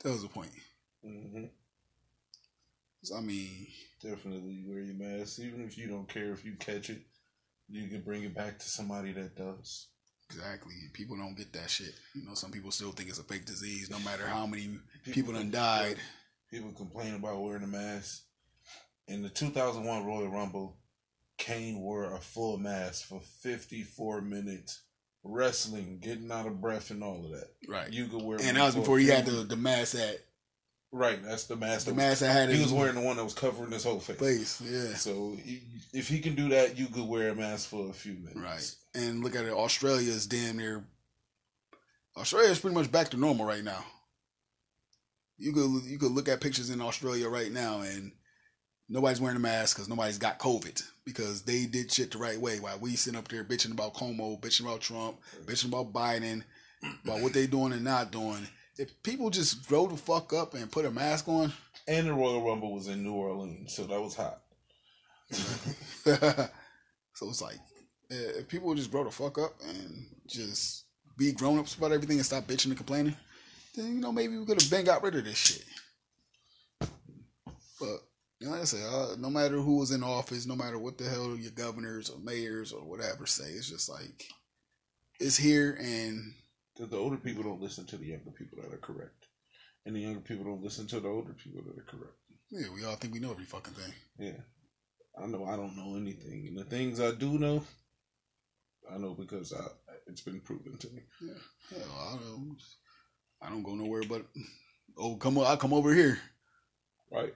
[0.00, 0.50] that was the point.
[1.02, 1.44] hmm
[3.00, 3.66] 'Cause, I mean,
[4.02, 5.38] Definitely wear your mask.
[5.40, 7.02] Even if you don't care if you catch it,
[7.68, 9.88] you can bring it back to somebody that does.
[10.28, 10.74] exactly.
[10.92, 11.94] People don't get that shit.
[12.14, 15.32] You know, some people still think it's a fake disease, no matter how many people
[15.32, 15.98] done died.
[16.50, 18.24] People complain about wearing a mask.
[19.08, 20.78] In the 2001 Royal Rumble,
[21.38, 24.82] Kane wore a full mask for 54 minutes,
[25.28, 27.48] wrestling, getting out of breath, and all of that.
[27.68, 27.92] Right.
[27.92, 28.38] You could wear.
[28.40, 30.20] And that was before he had the, the mask that
[30.92, 31.84] Right, that's the mask.
[31.86, 34.00] the that mask that had he was wearing the one that was covering his whole
[34.00, 34.16] face.
[34.18, 34.60] face.
[34.62, 34.94] Yeah.
[34.94, 35.62] So he-
[35.92, 38.36] if he can do that, you could wear a mask for a few minutes.
[38.36, 38.74] Right.
[38.94, 40.84] And look at it, Australia is damn near
[42.16, 43.84] Australia is pretty much back to normal right now.
[45.38, 48.12] You could you could look at pictures in Australia right now and
[48.88, 52.60] nobody's wearing a mask because nobody's got COVID because they did shit the right way.
[52.60, 56.42] While we sitting up there bitching about Cuomo, bitching about Trump, bitching about Biden,
[57.04, 58.46] about what they doing and not doing.
[58.76, 61.52] If people just grow the fuck up and put a mask on,
[61.88, 64.42] And the Royal Rumble was in New Orleans, so that was hot.
[67.14, 67.58] so it's like
[68.10, 70.84] eh, if people would just grow the fuck up and just
[71.16, 73.16] be grown ups about everything and stop bitching and complaining,
[73.74, 75.64] then you know maybe we could have been got rid of this shit.
[77.80, 78.00] But
[78.40, 81.08] know, like I said, uh, no matter who was in office, no matter what the
[81.08, 84.26] hell your governors or mayors or whatever say, it's just like
[85.18, 86.34] it's here and
[86.78, 89.28] the older people don't listen to the younger people that are correct.
[89.86, 92.16] And the younger people don't listen to the older people that are correct.
[92.50, 93.94] yeah, we all think we know every fucking thing.
[94.18, 95.22] Yeah.
[95.22, 96.46] I know I don't know anything.
[96.48, 97.62] And the things I do know,
[98.92, 99.64] I know because I
[100.06, 101.02] it's been proven to me.
[101.22, 102.56] Yeah, hell, I don't,
[103.42, 104.26] I don't go nowhere but
[104.98, 106.18] oh come on, I come over here.
[107.10, 107.34] Right?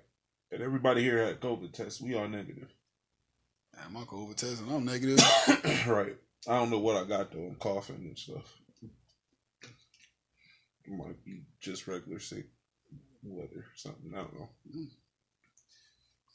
[0.52, 2.00] And everybody here had COVID tests.
[2.00, 2.68] We are negative.
[3.82, 5.18] And my COVID test and I'm negative.
[5.86, 6.16] right.
[6.48, 7.46] I don't know what I got though.
[7.46, 8.56] I'm coughing and stuff.
[10.84, 12.46] It might be just regular sick
[13.22, 14.12] weather or something.
[14.12, 14.48] I don't know.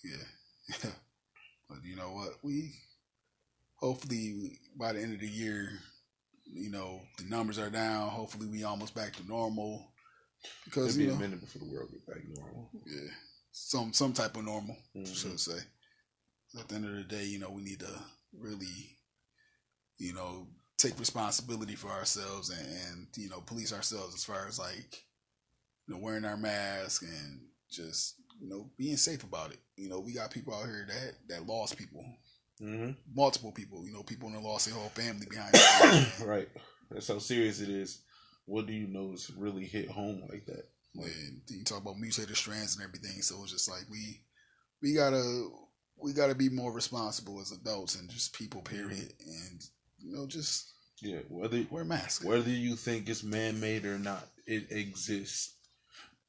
[0.04, 0.90] Yeah.
[1.70, 2.36] but you know what?
[2.42, 2.74] We
[3.76, 5.72] hopefully by the end of the year
[6.46, 8.10] you know the numbers are down.
[8.10, 9.92] Hopefully, we almost back to normal.
[10.64, 12.70] Because It'll be you a minute before the world get back to normal.
[12.86, 13.10] yeah,
[13.58, 15.16] some some type of normal, Mhm.
[15.16, 15.60] should say.
[16.60, 18.02] At the end of the day, you know, we need to
[18.34, 19.00] really,
[19.98, 20.48] you know,
[20.78, 25.06] take responsibility for ourselves and, and you know police ourselves as far as like,
[25.88, 29.60] you know, wearing our mask and just you know being safe about it.
[29.78, 32.06] You know, we got people out here that that lost people,
[32.60, 33.86] hmm multiple people.
[33.88, 35.56] You know, people that lost their whole family behind.
[36.28, 36.50] right.
[36.92, 38.02] That's how serious it is.
[38.46, 40.70] What do you know is really hit home like that?
[41.04, 43.22] And you talk about mutated strands and everything.
[43.22, 44.22] So it's just like we
[44.82, 45.50] we gotta
[46.02, 48.62] we gotta be more responsible as adults and just people.
[48.62, 49.14] Period.
[49.26, 49.62] And
[49.98, 52.24] you know, just Yeah, whether wear masks.
[52.24, 55.54] whether you think it's man made or not, it exists.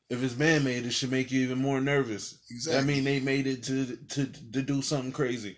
[0.09, 2.39] If it's man made, it should make you even more nervous.
[2.51, 2.81] Exactly.
[2.81, 5.57] I mean, they made it to to to do something crazy.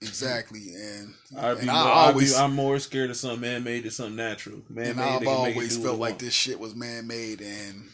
[0.00, 0.72] exactly.
[0.74, 3.82] And I'd be, and more, I always be, I'm more scared of something man made
[3.82, 4.62] than something natural.
[4.68, 7.88] Man made, I've always felt like this shit was man made and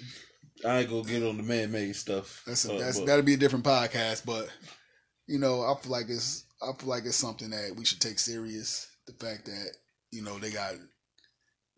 [0.67, 2.43] I ain't gonna get on the man made stuff.
[2.47, 4.49] That's Uh, that's but- that'll be a different podcast, but
[5.27, 8.19] you know, I feel like it's I feel like it's something that we should take
[8.19, 8.87] serious.
[9.07, 9.71] The fact that
[10.11, 10.75] you know they got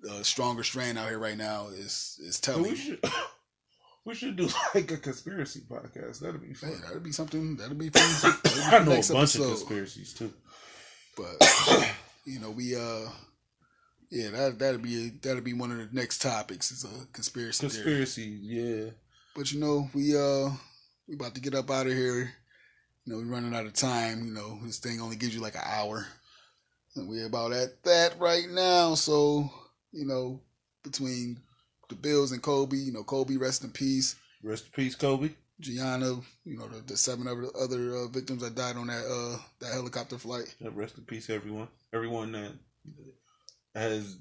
[0.00, 2.64] the stronger strain out here right now is is telling.
[2.64, 3.00] we should
[4.04, 6.20] we should do like a conspiracy podcast.
[6.20, 6.80] That'd be Hey, fun.
[6.82, 7.56] that'd be something.
[7.56, 8.32] That'd be fun.
[8.42, 10.32] That'd be I know a bunch of conspiracies too.
[11.16, 11.36] but
[12.24, 13.08] you know we uh
[14.10, 17.84] yeah that that'd be that'd be one of the next topics is a conspiracy theory.
[17.84, 18.90] Conspiracy, yeah.
[19.34, 20.50] But you know, we uh
[21.06, 22.32] we about to get up out of here.
[23.04, 24.26] You know, we're running out of time.
[24.26, 26.06] You know, this thing only gives you like an hour.
[26.96, 28.94] And we're about at that right now.
[28.94, 29.50] So,
[29.92, 30.40] you know,
[30.82, 31.38] between
[31.88, 34.16] the Bills and Kobe, you know, Kobe rest in peace.
[34.42, 35.30] Rest in peace, Kobe.
[35.60, 39.38] Gianna, you know, the, the seven other other uh, victims that died on that uh
[39.60, 40.54] that helicopter flight.
[40.58, 41.68] Yeah, Rest in peace, everyone.
[41.92, 42.52] Everyone that
[43.76, 44.16] has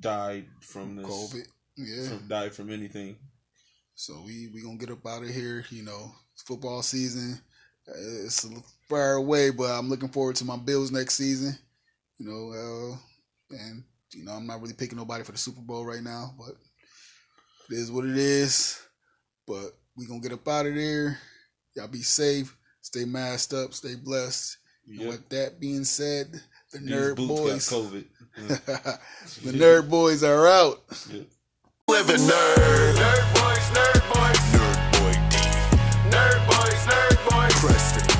[0.00, 1.46] died from this, COVID.
[1.76, 2.08] Yeah.
[2.08, 3.16] from, died from anything.
[3.94, 5.64] So we we gonna get up out of here.
[5.70, 6.12] You know,
[6.46, 7.40] football season.
[7.88, 8.50] Uh, It's a
[8.88, 11.56] far away, but I'm looking forward to my Bills next season.
[12.18, 15.84] You know, uh, and you know I'm not really picking nobody for the Super Bowl
[15.84, 16.54] right now, but
[17.70, 18.80] it is what it is.
[19.46, 21.18] But we gonna get up out of there.
[21.76, 22.56] Y'all be safe.
[22.80, 23.74] Stay masked up.
[23.74, 24.58] Stay blessed.
[24.86, 25.08] And Yep.
[25.08, 26.32] with that being said,
[26.72, 28.04] the These nerd boys, COVID.
[28.36, 28.98] the
[29.52, 30.82] nerd boys are out.
[31.08, 31.22] Yeah.
[31.86, 32.94] Living nerd.
[32.96, 34.38] Nerd boys, nerd boys.
[34.54, 35.36] Nerd boy D.
[36.10, 37.60] Nerd boys, nerd boys.
[37.60, 38.13] Preston.